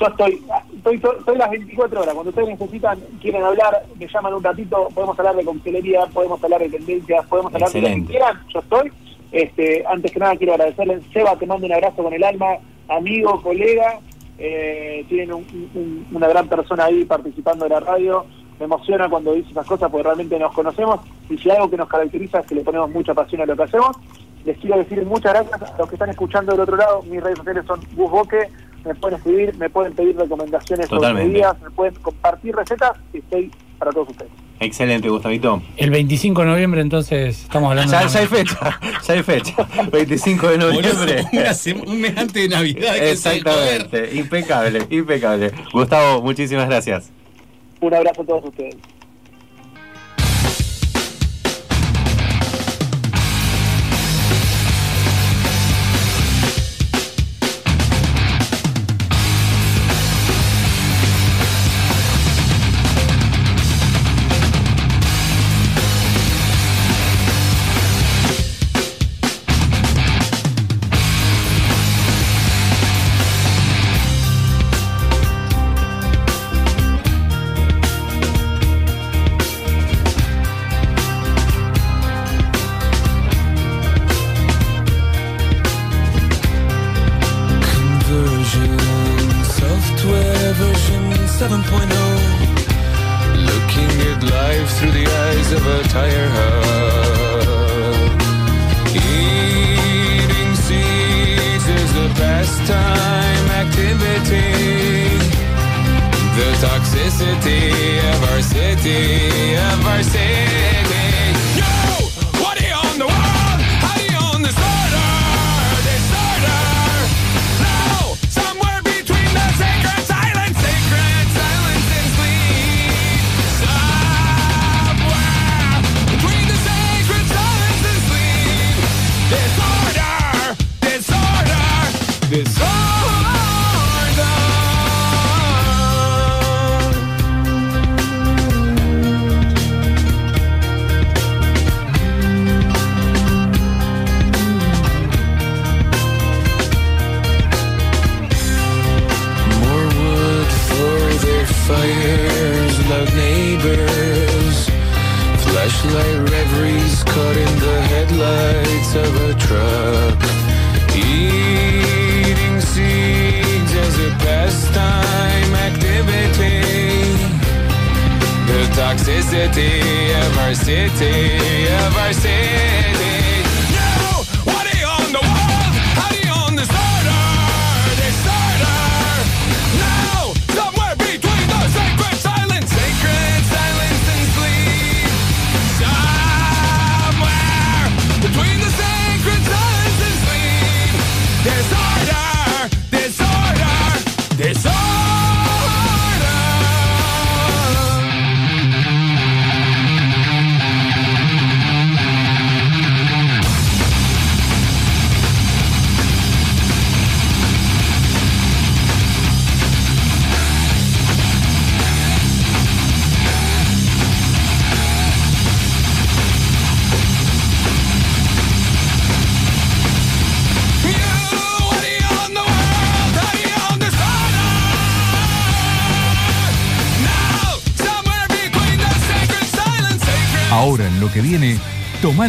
[0.00, 0.42] Yo estoy,
[0.84, 2.14] estoy, estoy las 24 horas.
[2.14, 6.60] Cuando ustedes necesitan, quieren hablar, me llaman un ratito, podemos hablar de coctelería, podemos hablar
[6.60, 8.40] de tendencias, podemos hablar de lo que quieran.
[8.52, 8.92] Yo estoy.
[9.30, 11.00] Este, antes que nada quiero agradecerle.
[11.12, 12.56] Seba, te mando un abrazo con el alma,
[12.88, 13.98] amigo, colega.
[14.38, 18.24] Eh, tienen un- un- una gran persona ahí participando de la radio.
[18.58, 21.00] Me emociona cuando dice esas cosas porque realmente nos conocemos
[21.30, 23.56] y si hay algo que nos caracteriza es que le ponemos mucha pasión a lo
[23.56, 23.96] que hacemos.
[24.44, 27.02] Les quiero decir muchas gracias a los que están escuchando del otro lado.
[27.02, 28.48] Mis redes sociales son Gus Boque.
[28.84, 31.28] Me pueden escribir, me pueden pedir recomendaciones sobre Totalmente.
[31.32, 34.30] bebidas, me pueden compartir recetas y estoy para todos ustedes.
[34.60, 35.60] Excelente, Gustavito.
[35.76, 39.54] El 25 de noviembre, entonces, estamos hablando Ya, de- ya hay fecha, ya hay fecha.
[39.90, 41.24] 25 de noviembre.
[41.86, 42.94] Un mes antes de Navidad.
[42.94, 43.10] que.
[43.10, 45.50] Exactamente, impecable, impecable.
[45.72, 47.10] Gustavo, muchísimas gracias.
[47.80, 48.76] Un abrazo a todos ustedes.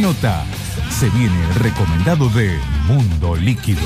[0.03, 0.43] Nota.
[0.99, 3.79] Se viene el recomendado de Mundo Líquido.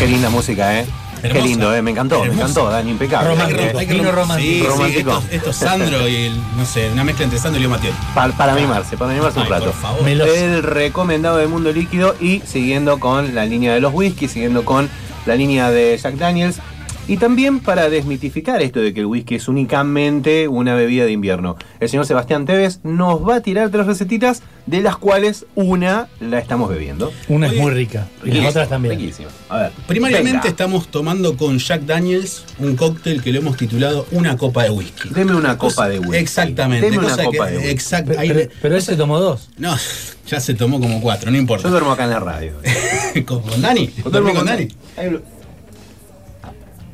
[0.00, 0.86] Qué linda música, ¿eh?
[1.22, 3.30] Qué lindo, eh, me encantó, me encantó, Dani, impecable.
[3.30, 3.60] Romántico.
[3.60, 4.76] Eh, Hay que Vino rom- romántico.
[4.86, 7.70] Sí, esto, esto es Sandro y el, no sé, una mezcla entre Sandro y Leo
[7.70, 7.92] Matiel.
[8.14, 9.64] pa- para mimarse, para mimarse un Ay, rato.
[9.66, 10.02] por favor.
[10.04, 10.34] Meloso.
[10.34, 14.88] El recomendado de Mundo Líquido y siguiendo con la línea de los whisky, siguiendo con
[15.26, 16.58] la línea de Jack Daniels.
[17.08, 21.56] Y también para desmitificar esto de que el whisky es únicamente una bebida de invierno.
[21.80, 26.38] El señor Sebastián Tevez nos va a tirar tres recetitas, de las cuales una la
[26.38, 27.10] estamos bebiendo.
[27.28, 28.06] Una es muy rica.
[28.22, 28.98] Y las otras también.
[28.98, 29.28] riquísimo.
[29.48, 29.70] A ver.
[29.86, 34.64] Primariamente venga, estamos tomando con Jack Daniels un cóctel que lo hemos titulado Una copa
[34.64, 35.08] de whisky.
[35.08, 36.16] Deme una copa de whisky.
[36.18, 36.90] Exactamente.
[36.90, 37.70] Deme una copa que- de whisky.
[37.72, 39.48] exact- Pero, ahí- pero- pero él se tomó dos.
[39.56, 39.74] no,
[40.26, 41.62] ya se tomó como cuatro, no importa.
[41.64, 42.52] Yo duermo acá en la radio.
[43.26, 43.88] ¿Con, con Dani?
[44.04, 44.68] ¿Dormí con Dani?
[44.98, 45.37] Ahí lo-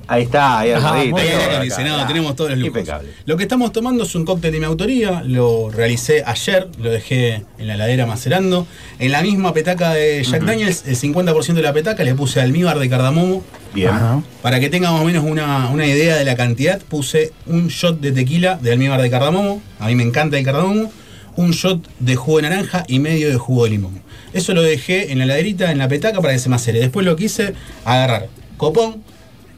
[0.06, 2.78] Ahí está, ahí Ajá, armadito, acá, tenemos todos los lujos.
[2.78, 3.10] Impecable.
[3.24, 7.42] Lo que estamos tomando es un cóctel de mi autoría, lo realicé ayer, lo dejé
[7.58, 8.66] en la heladera macerando.
[8.98, 12.78] En la misma petaca de Jack Daniels, el 50% de la petaca le puse almíbar
[12.78, 13.42] de cardamomo.
[13.72, 13.88] Bien.
[13.88, 14.22] Ajá.
[14.42, 18.00] Para que tenga más o menos una, una idea de la cantidad, puse un shot
[18.00, 19.62] de tequila de almíbar de cardamomo.
[19.78, 20.92] A mí me encanta el cardamomo.
[21.36, 24.02] Un shot de jugo de naranja y medio de jugo de limón.
[24.34, 26.78] Eso lo dejé en la heladerita, en la petaca, para que se macere.
[26.78, 27.54] Después lo quise
[27.84, 29.02] agarrar copón,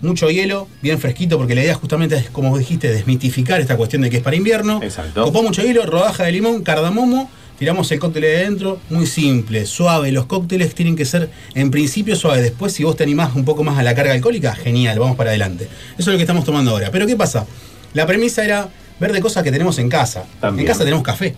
[0.01, 4.11] mucho hielo, bien fresquito, porque la idea justamente es, como dijiste, desmitificar esta cuestión de
[4.11, 4.81] que es para invierno.
[4.83, 5.25] Exacto.
[5.25, 7.31] Copón, mucho hielo, rodaja de limón, cardamomo.
[7.59, 10.13] Tiramos el cóctel de adentro, muy simple, suave.
[10.13, 12.43] Los cócteles tienen que ser en principio suaves.
[12.43, 15.31] Después, si vos te animás un poco más a la carga alcohólica, genial, vamos para
[15.31, 15.65] adelante.
[15.65, 16.91] Eso es lo que estamos tomando ahora.
[16.91, 17.47] Pero ¿qué pasa?
[17.95, 18.69] La premisa era
[19.01, 20.25] ver de cosas que tenemos en casa.
[20.39, 20.67] También.
[20.67, 21.35] En casa tenemos café.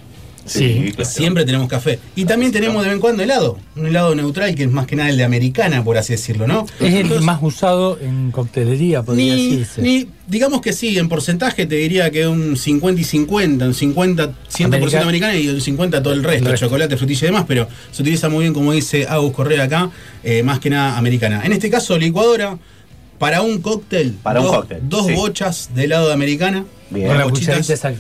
[0.49, 0.93] Sí.
[0.95, 1.11] claro.
[1.11, 1.99] Siempre tenemos café.
[2.17, 3.59] Y también tenemos de vez en cuando helado.
[3.77, 6.67] Un helado neutral que es más que nada el de americana, por así decirlo, ¿no?
[6.81, 9.83] Es el Entonces, más usado en coctelería, podría ni, decirse.
[9.83, 14.33] ni- digamos que sí, en porcentaje te diría que un 50 y 50, un 50,
[14.51, 15.03] 100% Americana.
[15.03, 16.67] americana y un 50 todo el resto, El resto.
[16.67, 19.91] chocolate, frutilla y demás, pero se utiliza muy bien, como dice Agus Correa acá,
[20.25, 21.43] eh, más que nada americana.
[21.45, 22.59] En este caso, licuadora,
[23.19, 25.13] para un cóctel, Para un dos, cóctel, dos sí.
[25.15, 26.65] bochas de helado de americana.
[26.91, 27.09] Bien.
[27.09, 27.93] Con la cucharita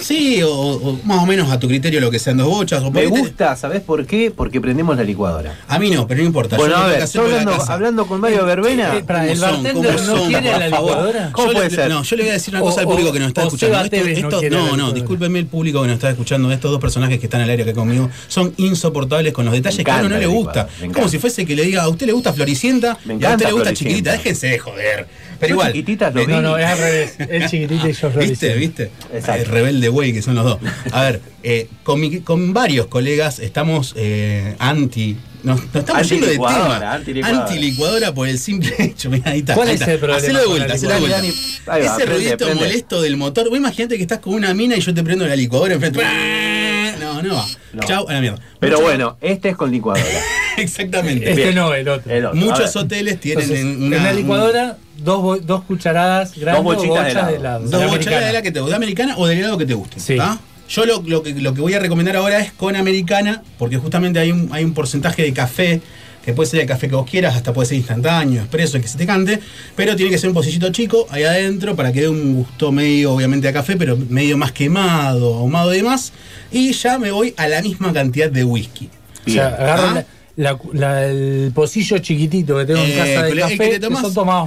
[0.00, 2.82] Sí, o, o más o menos a tu criterio lo que sean dos bochas.
[2.82, 4.32] O Me gusta, ¿sabés por qué?
[4.34, 5.54] Porque prendemos la licuadora.
[5.68, 6.56] A mí no, pero no importa.
[6.56, 8.96] Bueno, yo a ver, hablando, con Mario Verbena.
[8.96, 9.50] Eh, para ¿Cómo el son?
[9.62, 11.30] bartender ¿Cómo no son, quiere la licuadora.
[11.32, 11.88] ¿Cómo Yo puede le- ser?
[11.90, 13.42] No, yo le voy a decir una O- cosa al público o- que nos está
[13.44, 13.78] escuchando.
[13.80, 16.50] Esto- no no, no, discúlpenme el público que nos está escuchando.
[16.50, 19.90] Estos dos personajes que están al aire acá conmigo son insoportables con los detalles que
[19.90, 20.68] a uno no le gusta.
[20.92, 23.52] Como si fuese que le diga, a usted le gusta Floricienta y a usted le
[23.52, 23.72] gusta.
[23.72, 24.12] Chiquitita.
[24.12, 25.06] Déjense de joder.
[25.42, 25.72] Pero igual.
[25.72, 26.32] Chiquititas lo eh, vi.
[26.32, 27.14] No, no, es al revés.
[27.18, 28.54] Él chiquitito y yo ¿Viste?
[28.54, 28.90] ¿Viste?
[29.12, 29.42] Exacto.
[29.42, 30.58] Eh, rebelde güey que son los dos.
[30.92, 35.16] A ver, eh, con, mi- con varios colegas estamos eh, anti.
[35.42, 36.94] Nos, nos estamos yendo de tema.
[36.94, 37.40] antilicuadora.
[37.42, 39.10] Antilicuadora por el simple hecho.
[39.10, 39.54] Mirá, ahí está.
[39.54, 41.20] ¿Cuál ahí es el problema Hacelo de vuelta, hacelo de licuadora?
[41.22, 41.42] vuelta.
[41.66, 42.64] Dani, ahí va, Ese prende, ruidito prende.
[42.64, 43.48] molesto del motor.
[43.48, 46.00] Vos imagínate que estás con una mina y yo te prendo la licuadora enfrente.
[47.00, 47.46] No, no va.
[47.72, 47.82] No.
[47.84, 48.38] Chau, a la mierda.
[48.60, 50.04] Pero Mucho- bueno, este es con licuadora.
[50.56, 51.30] Exactamente.
[51.30, 51.54] Este Bien.
[51.54, 52.12] no, el otro.
[52.12, 52.38] El otro.
[52.40, 54.02] A Muchos hoteles tienen Entonces, en en, una.
[54.04, 57.30] la licuadora, dos, dos cucharadas grandes bochitas o de bochas helado.
[57.30, 57.64] de helado.
[57.68, 58.26] Dos americana.
[58.26, 60.00] de la que te guste, americana o del helado que te guste.
[60.00, 60.16] Sí.
[60.16, 60.38] ¿tá?
[60.68, 64.18] Yo lo, lo que, lo que voy a recomendar ahora es con americana, porque justamente
[64.20, 65.80] hay un, hay un porcentaje de café,
[66.24, 68.88] que puede ser el café que vos quieras, hasta puede ser instantáneo, expreso, el que
[68.88, 69.40] se te cante,
[69.74, 73.12] pero tiene que ser un pocillito chico ahí adentro para que dé un gusto medio,
[73.12, 76.12] obviamente, a café, pero medio más quemado, ahumado y demás.
[76.52, 78.88] Y ya me voy a la misma cantidad de whisky.
[79.26, 79.94] O sea, agarro ¿Ah?
[79.96, 83.26] la- la- la- el pocillo chiquitito que tengo en Eh, casa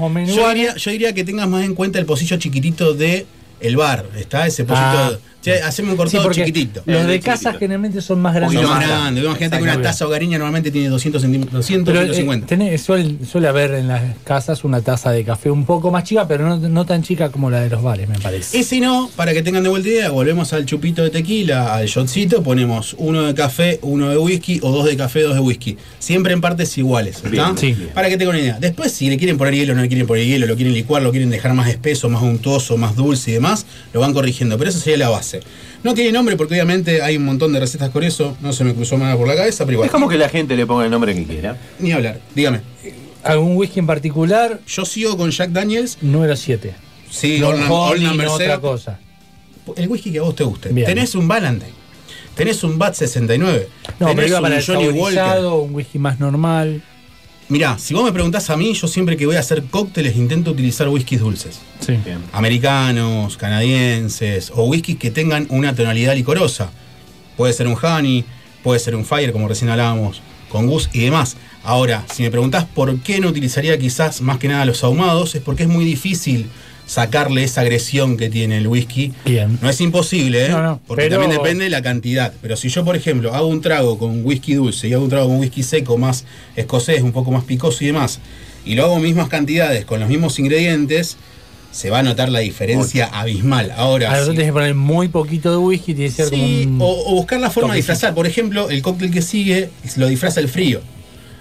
[0.01, 3.25] o menos Yo diría, yo diría que tengas más en cuenta el pocillo chiquitito de
[3.59, 4.47] el bar, ¿está?
[4.47, 4.83] Ese pollito.
[4.85, 5.11] Ah.
[5.45, 6.81] Che, haceme un cortado chiquitito.
[6.87, 7.25] Los de chiquitito.
[7.31, 8.59] casa generalmente son más grandes.
[8.59, 9.21] Son más más grande.
[9.21, 12.47] Vos Imagínate que una taza hogareña normalmente tiene 200 centímetros, 200, Pero, eh, 250.
[12.47, 16.27] tenés- suele, suele haber en las casas una taza de café un poco más chica,
[16.27, 18.57] pero no, no tan chica como la de los bares, me parece.
[18.57, 21.85] Y si no, para que tengan de vuelta idea, volvemos al chupito de tequila, al
[21.85, 25.77] shotcito, ponemos uno de café, uno de whisky o dos de café, dos de whisky.
[25.99, 27.29] Siempre en partes iguales, ¿está?
[27.29, 27.75] Bien, Sí.
[27.93, 28.57] Para que tengan una idea.
[28.59, 31.11] Después, si le quieren poner hielo, no le quieren poner hielo, lo quieren licuar, lo
[31.11, 34.57] quieren dejar más espeso, más untuoso, más dulce y demás, lo van corrigiendo.
[34.57, 35.34] Pero esa sería la base.
[35.83, 38.73] No tiene nombre porque obviamente hay un montón de recetas con eso, no se me
[38.73, 39.85] cruzó nada por la cabeza, pero igual.
[39.87, 41.57] Es como que la gente le ponga el nombre que quiera.
[41.79, 42.61] Ni hablar, dígame.
[43.23, 44.59] ¿Algún whisky en particular?
[44.67, 46.73] Yo sigo con Jack Daniels, Número 7.
[47.09, 48.99] sí, no Old Number otra cosa.
[49.75, 50.69] el whisky que a vos te guste.
[50.69, 50.85] Bien.
[50.87, 51.71] Tenés un Valentine,
[52.35, 53.67] tenés un Bat 69,
[53.99, 55.45] No, tenés pero iba un el Johnny Walker.
[55.45, 56.83] un whisky más normal.
[57.47, 60.49] Mirá, si vos me preguntás a mí, yo siempre que voy a hacer cócteles intento
[60.51, 61.59] utilizar whiskies dulces.
[61.79, 61.93] Sí.
[62.03, 62.23] Bien.
[62.31, 66.71] Americanos, canadienses o whiskies que tengan una tonalidad licorosa.
[67.37, 68.25] Puede ser un honey,
[68.63, 71.37] puede ser un fire, como recién hablábamos, con gus y demás.
[71.63, 75.41] Ahora, si me preguntás por qué no utilizaría quizás más que nada los ahumados, es
[75.41, 76.49] porque es muy difícil
[76.85, 79.11] sacarle esa agresión que tiene el whisky.
[79.25, 79.57] Bien.
[79.61, 80.49] No es imposible, ¿eh?
[80.49, 82.33] No, no, porque pero- también depende de la cantidad.
[82.41, 85.27] Pero si yo, por ejemplo, hago un trago con whisky dulce y hago un trago
[85.27, 86.25] con whisky seco más
[86.55, 88.19] escocés, un poco más picoso y demás,
[88.65, 91.17] y lo hago mismas cantidades con los mismos ingredientes,
[91.71, 93.71] se va a notar la diferencia abismal.
[93.75, 94.29] Ahora, Ahora sí.
[94.29, 96.81] tienes que poner muy poquito de whisky, tiene que ser Sí, como un...
[96.81, 98.13] o, o buscar la forma de disfrazar.
[98.15, 100.81] Por ejemplo, el cóctel que sigue lo disfraza el frío.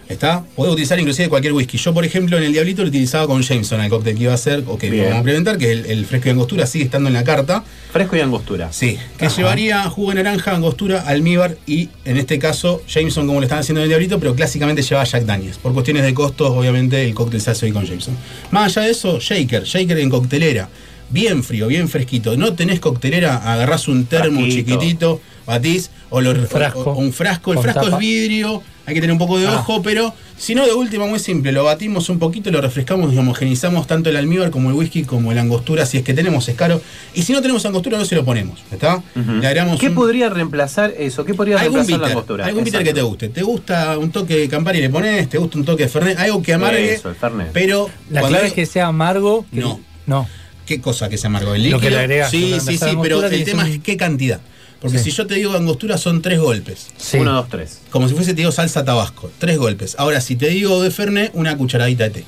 [0.09, 0.45] ¿Está?
[0.55, 1.79] Podés utilizar inclusive cualquier whisky.
[1.79, 4.35] Yo, por ejemplo, en el Diablito lo utilizaba con Jameson, el cóctel que iba a
[4.35, 7.09] hacer, o que vamos a implementar, que es el, el fresco y angostura, sigue estando
[7.09, 7.65] en la carta.
[7.93, 8.73] Fresco y angostura.
[8.73, 13.45] Sí, que llevaría jugo de naranja, angostura, almíbar y, en este caso, Jameson, como lo
[13.45, 15.57] están haciendo en el Diablito, pero clásicamente lleva Jack Daniels.
[15.59, 18.17] Por cuestiones de costos, obviamente, el cóctel se hace hoy con Jameson.
[18.51, 20.69] Más allá de eso, shaker, shaker en coctelera.
[21.11, 22.37] Bien frío, bien fresquito.
[22.37, 24.71] No tenés coctelera, agarrás un termo Frasquito.
[24.81, 26.81] chiquitito, batís, o, lo- frasco.
[26.81, 27.53] o- o un frasco.
[27.53, 27.97] El frasco tapa.
[27.97, 29.57] es vidrio, hay que tener un poco de Ah.
[29.61, 31.53] ojo, pero si no, de última, muy simple.
[31.53, 35.33] Lo batimos un poquito, lo refrescamos y homogenizamos tanto el almíbar como el whisky, como
[35.33, 36.81] la angostura, si es que tenemos escaro.
[37.15, 38.61] Y si no tenemos angostura, no se lo ponemos.
[38.71, 39.03] ¿Está?
[39.15, 41.25] Le agregamos ¿Qué un- podría reemplazar eso?
[41.25, 42.47] ¿Qué podría algún reemplazar la bitter, angostura?
[42.47, 43.29] algún bitter que te guste.
[43.29, 45.29] ¿Te gusta un toque de Campari y le pones?
[45.29, 46.19] ¿Te gusta un toque de Fernet?
[46.19, 47.51] Algo que amargue, Eso, el Fernet.
[47.53, 49.47] pero La cuando clave hay- es que sea amargo.
[49.53, 49.81] que- No.
[50.07, 50.29] No.
[50.67, 51.55] ¿Qué cosa que se amargo?
[51.55, 51.81] ¿El Lo líquido?
[51.81, 54.41] que le agregas, sí, sí, sí, la pero el tema es qué cantidad.
[54.85, 55.05] Porque Sí.
[55.05, 56.89] si yo te digo angostura son tres golpes.
[56.99, 57.17] Sí.
[57.17, 57.81] Uno, dos, tres.
[57.89, 59.95] Como si fuese te digo salsa tabasco, tres golpes.
[59.99, 62.25] Ahora, si te digo de Fernet, una cucharadita de té.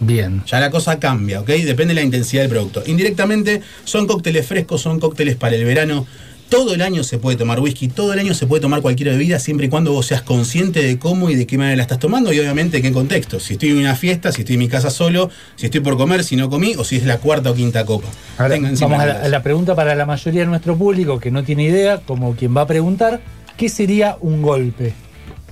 [0.00, 0.42] Bien.
[0.48, 1.46] Ya la cosa cambia, ¿ok?
[1.46, 2.82] Depende de la intensidad del producto.
[2.84, 6.08] Indirectamente, son cócteles frescos, son cócteles para el verano.
[6.52, 9.38] Todo el año se puede tomar whisky, todo el año se puede tomar cualquier bebida,
[9.38, 12.30] siempre y cuando vos seas consciente de cómo y de qué manera la estás tomando
[12.30, 13.40] y obviamente en qué contexto.
[13.40, 16.24] Si estoy en una fiesta, si estoy en mi casa solo, si estoy por comer,
[16.24, 18.08] si no comí, o si es la cuarta o quinta copa.
[18.36, 21.42] Ahora, vamos a la, a la pregunta para la mayoría de nuestro público que no
[21.42, 23.22] tiene idea, como quien va a preguntar,
[23.56, 24.92] ¿qué sería un golpe?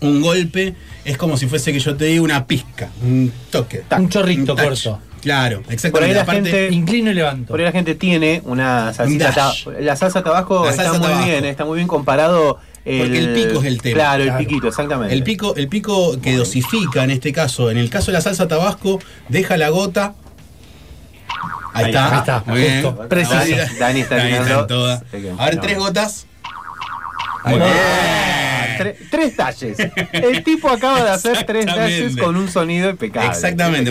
[0.03, 0.75] Un golpe
[1.07, 3.85] es como si fuese que yo te diga una pizca, un toque.
[3.97, 5.01] Un chorrito corto.
[5.21, 6.15] Claro, Por ahí exactamente.
[6.15, 7.49] la Aparte, gente- Inclino y levanto.
[7.53, 11.45] Por ahí la gente tiene una salsita ta- La salsa tabasco La está muy bien,
[11.45, 12.59] está muy bien comparado.
[12.83, 13.95] Porque el pico es el tema.
[13.95, 14.39] Claro, Claro.
[14.39, 15.15] el piquito, exactamente.
[15.15, 18.49] El pico, el pico que dosifica en este caso, en el caso de la salsa
[18.49, 18.99] tabasco,
[19.29, 20.15] deja la gota.
[21.73, 22.05] Ahí, Ahí está.
[22.05, 22.15] está.
[22.17, 23.09] Ahí está, Muy bien.
[23.09, 23.37] preciso.
[23.79, 24.61] Dani, está Dani tirando.
[24.61, 25.03] en toda.
[25.61, 26.27] Tres gotas.
[28.79, 29.77] Tre- tres talles.
[30.13, 33.29] El tipo acaba de hacer tres talles con un sonido impecable.
[33.29, 33.91] Exactamente,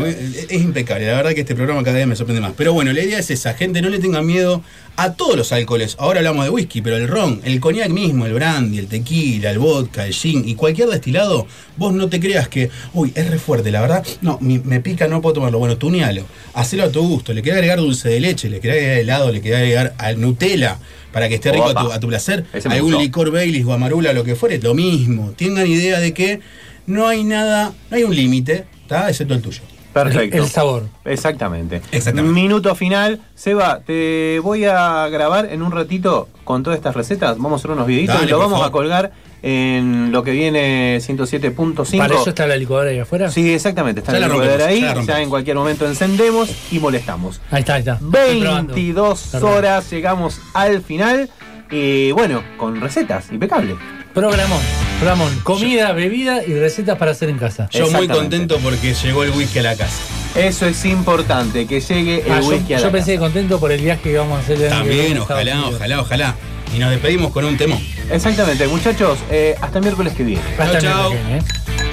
[0.50, 1.06] es impecable.
[1.06, 2.54] La verdad que este programa cada vez me sorprende más.
[2.58, 4.64] Pero bueno, la idea es esa, gente, no le tengan miedo
[4.96, 5.96] a todos los alcoholes.
[6.00, 9.60] Ahora hablamos de whisky, pero el ron, el coñac mismo, el brandy, el tequila, el
[9.60, 11.46] vodka, el gin y cualquier destilado,
[11.78, 15.08] vos no te creas que, uy, es re fuerte, la verdad, no, mi- me pica,
[15.08, 15.60] no puedo tomarlo.
[15.60, 17.32] Bueno, tunealo, hacelo a tu gusto.
[17.34, 20.80] Le querés agregar dulce de leche, le querés agregar helado, le querés agregar al Nutella
[21.12, 22.46] para que esté rico a tu, a tu placer.
[22.54, 25.34] Ese Algún licor Baileys, guamarula, lo que fuere, lo mismo.
[25.36, 26.40] Tengan idea de que
[26.86, 29.10] no hay nada, no hay un límite, ¿está?
[29.10, 29.62] Excepto el tuyo.
[29.94, 30.38] Perfecto.
[30.38, 30.84] El sabor.
[31.06, 31.82] Exactamente.
[31.92, 32.34] Exactamente.
[32.40, 33.20] Minuto final.
[33.36, 37.38] Seba, te voy a grabar en un ratito con todas estas recetas.
[37.38, 39.12] Vamos a hacer unos videitos Dale, y lo vamos a colgar
[39.42, 41.98] en lo que viene 107.5.
[41.98, 43.32] ¿Para eso está la licuadora ahí afuera?
[43.32, 44.02] Sí, exactamente.
[44.02, 44.82] Está Ya la licuadora rompemos, ahí.
[44.82, 47.40] ya la Ya, en cualquier momento encendemos y molestamos.
[47.50, 47.94] Ahí está, ahí está.
[47.94, 48.74] Estoy probando.
[48.74, 49.58] 22 Está probando.
[49.60, 51.30] horas, llegamos al final.
[51.72, 53.76] Y bueno, con recetas, impecable.
[54.14, 54.60] Programón.
[55.00, 55.40] Programón.
[55.44, 57.70] Comida, bebida y recetas para hacer en casa.
[57.72, 59.96] Yo muy contento porque llegó el whisky a la casa.
[60.36, 63.20] Eso es importante, que llegue el Ah, yo whisky a la yo pensé casa.
[63.26, 66.36] contento por el viaje que vamos a hacer el También, ojalá, ojalá, ojalá.
[66.76, 67.80] Y nos despedimos con un temón.
[68.12, 70.42] Exactamente, muchachos, eh, hasta el miércoles que viene.
[70.58, 71.10] Hasta el Chau, miércoles chau.
[71.12, 71.89] que viene, ¿eh?